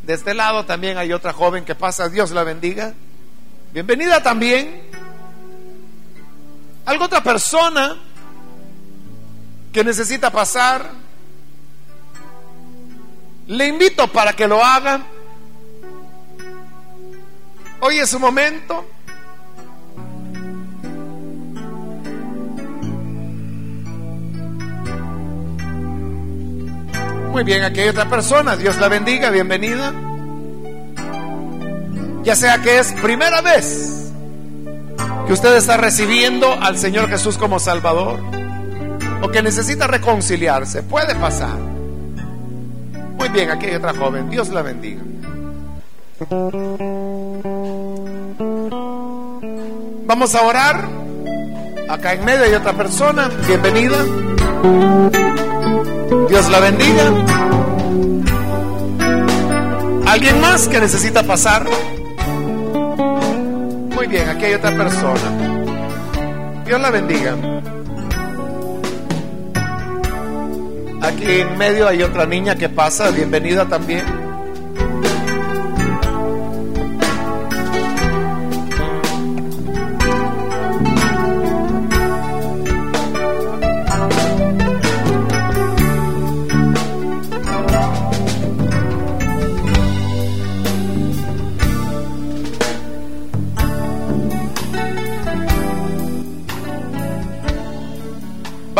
De 0.03 0.13
este 0.13 0.34
lado 0.34 0.65
también 0.65 0.97
hay 0.97 1.13
otra 1.13 1.34
joven 1.34 1.65
que 1.65 1.76
pasa. 1.76 2.09
Dios 2.09 2.32
la 2.32 2.43
bendiga. 2.43 2.93
Bienvenida 3.72 4.22
también. 4.22 4.88
¿Algo 6.89 7.05
otra 7.05 7.21
persona 7.21 7.97
que 9.71 9.83
necesita 9.83 10.31
pasar? 10.31 10.89
Le 13.45 13.67
invito 13.67 14.07
para 14.07 14.33
que 14.33 14.47
lo 14.47 14.65
haga. 14.65 15.03
Hoy 17.81 17.99
es 17.99 18.09
su 18.09 18.19
momento. 18.19 18.89
Muy 27.31 27.43
bien, 27.43 27.65
aquí 27.65 27.81
hay 27.81 27.89
otra 27.89 28.09
persona. 28.09 28.55
Dios 28.55 28.77
la 28.77 28.87
bendiga, 28.87 29.29
bienvenida. 29.29 29.93
Ya 32.23 32.35
sea 32.35 32.57
que 32.63 32.79
es 32.79 32.93
primera 32.93 33.41
vez 33.41 34.09
que 35.30 35.34
usted 35.34 35.55
está 35.57 35.77
recibiendo 35.77 36.53
al 36.59 36.80
Señor 36.80 37.07
Jesús 37.07 37.38
como 37.38 37.59
Salvador 37.59 38.19
o 39.21 39.30
que 39.30 39.43
necesita 39.43 39.86
reconciliarse, 39.86 40.82
puede 40.82 41.13
pasar. 41.13 41.55
Muy 43.15 43.30
bien, 43.30 43.51
aquí 43.51 43.67
hay 43.67 43.75
otra 43.75 43.93
joven. 43.93 44.27
Dios 44.32 44.49
la 44.49 44.63
bendiga. 44.63 45.03
Vamos 50.07 50.34
a 50.34 50.41
orar. 50.41 50.89
Acá 51.88 52.13
en 52.13 52.25
medio 52.25 52.45
hay 52.45 52.53
otra 52.55 52.73
persona. 52.73 53.30
Bienvenida. 53.45 54.03
Dios 56.27 56.49
la 56.49 56.59
bendiga. 56.59 57.03
¿Alguien 60.07 60.41
más 60.41 60.67
que 60.67 60.80
necesita 60.80 61.21
pasar? 61.21 61.67
Bien, 64.10 64.28
aquí 64.28 64.45
hay 64.45 64.55
otra 64.55 64.76
persona. 64.76 65.64
Dios 66.66 66.82
la 66.82 66.89
bendiga. 66.89 67.36
Aquí 71.01 71.41
en 71.41 71.57
medio 71.60 71.88
hay 71.88 72.01
otra 72.01 72.26
niña 72.26 72.55
que 72.55 72.70
pasa, 72.70 73.12
bienvenida 73.12 73.66
también. 73.68 74.18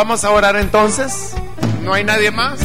Vamos 0.02 0.24
a 0.24 0.32
orar 0.32 0.56
entonces. 0.56 1.34
¿No 1.84 1.94
hay 1.94 2.06
nadie 2.06 2.32
más? 2.32 2.58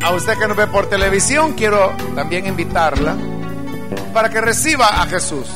A 0.00 0.12
usted 0.12 0.38
que 0.38 0.46
nos 0.46 0.56
ve 0.56 0.68
por 0.68 0.88
televisión, 0.88 1.54
quiero 1.54 1.92
también 2.14 2.46
invitarla 2.46 3.16
para 4.12 4.28
que 4.30 4.40
reciba 4.40 5.02
a 5.02 5.06
Jesús. 5.06 5.48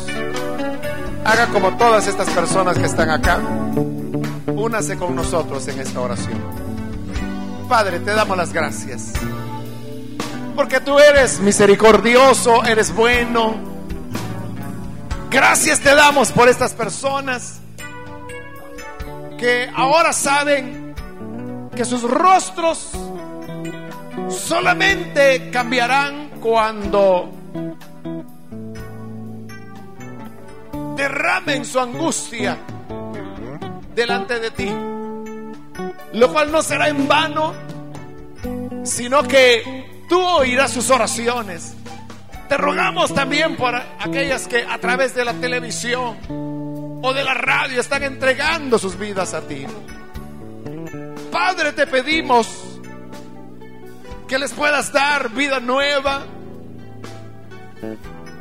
Haga 1.25 1.47
como 1.47 1.77
todas 1.77 2.09
estas 2.09 2.29
personas 2.31 2.77
que 2.77 2.87
están 2.87 3.09
acá. 3.11 3.39
Únase 4.49 4.97
con 4.97 5.15
nosotros 5.15 5.69
en 5.69 5.79
esta 5.79 6.01
oración. 6.01 6.43
Padre, 7.69 8.01
te 8.01 8.11
damos 8.11 8.37
las 8.37 8.53
gracias. 8.53 9.13
Porque 10.57 10.81
tú 10.81 10.99
eres 10.99 11.39
misericordioso, 11.39 12.65
eres 12.65 12.93
bueno, 12.93 13.68
Gracias 15.31 15.81
te 15.81 15.95
damos 15.95 16.33
por 16.33 16.49
estas 16.49 16.73
personas 16.73 17.61
que 19.39 19.71
ahora 19.77 20.15
saben 20.15 20.95
que 21.77 21.85
sus 21.85 22.03
rostros 22.03 22.91
solamente 24.31 25.51
cambiarán 25.51 26.31
cuando 26.41 27.31
derramen 30.97 31.65
su 31.67 31.79
angustia 31.79 32.57
delante 33.95 34.41
de 34.41 34.51
ti. 34.51 34.75
Lo 36.15 36.33
cual 36.33 36.51
no 36.51 36.63
será 36.63 36.89
en 36.89 37.07
vano, 37.07 37.53
sino 38.83 39.23
que 39.25 40.07
tú 40.09 40.21
oirás 40.21 40.73
sus 40.73 40.89
oraciones 40.91 41.75
te 42.49 42.57
rogamos 42.57 43.15
también 43.15 43.57
por 43.57 43.75
aquellas 43.75 44.49
que 44.49 44.65
a 44.65 44.79
través 44.79 45.15
de 45.15 45.25
la 45.25 45.35
televisión 45.35 46.17
o 47.03 47.13
de 47.13 47.23
la 47.23 47.35
radio 47.35 47.81
están 47.81 48.03
entregando 48.03 48.79
sus 48.79 48.99
vidas 48.99 49.35
a 49.35 49.43
ti. 49.43 49.67
Padre, 51.31 51.73
te 51.73 51.87
pedimos 51.87 52.49
que 54.27 54.39
les 54.39 54.53
puedas 54.53 54.93
dar 54.93 55.31
vida 55.31 55.61
nueva, 55.61 56.25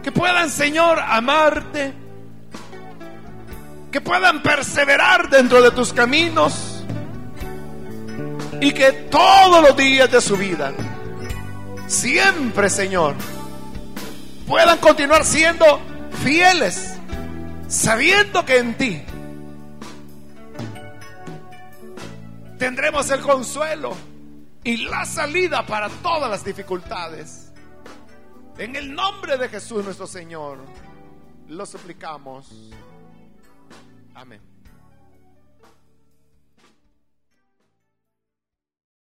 que 0.04 0.12
puedan, 0.12 0.50
Señor, 0.50 1.00
amarte, 1.00 1.94
que 3.92 4.00
puedan 4.00 4.42
perseverar 4.42 5.30
dentro 5.30 5.62
de 5.62 5.72
tus 5.72 5.92
caminos 5.92 6.84
y 8.62 8.72
que 8.72 8.92
todos 8.92 9.62
los 9.62 9.76
días 9.76 10.10
de 10.10 10.22
su 10.22 10.38
vida, 10.38 10.74
siempre, 11.88 12.70
Señor, 12.70 13.16
puedan 14.48 14.80
continuar 14.80 15.26
siendo 15.26 15.66
fieles, 16.24 16.98
sabiendo 17.68 18.46
que 18.46 18.58
en 18.58 18.78
ti 18.78 19.04
tendremos 22.58 23.12
el 23.12 23.22
consuelo 23.22 23.96
y 24.64 24.78
la 24.78 25.06
salida 25.06 25.66
para 25.66 25.90
todas 25.90 26.30
las 26.30 26.44
dificultades. 26.44 27.52
En 28.58 28.76
el 28.76 28.96
nombre 28.96 29.38
de 29.38 29.50
Jesús 29.50 29.84
nuestro 29.84 30.08
Señor, 30.08 30.60
lo 31.48 31.66
suplicamos. 31.66 32.72
Amén. 34.16 34.42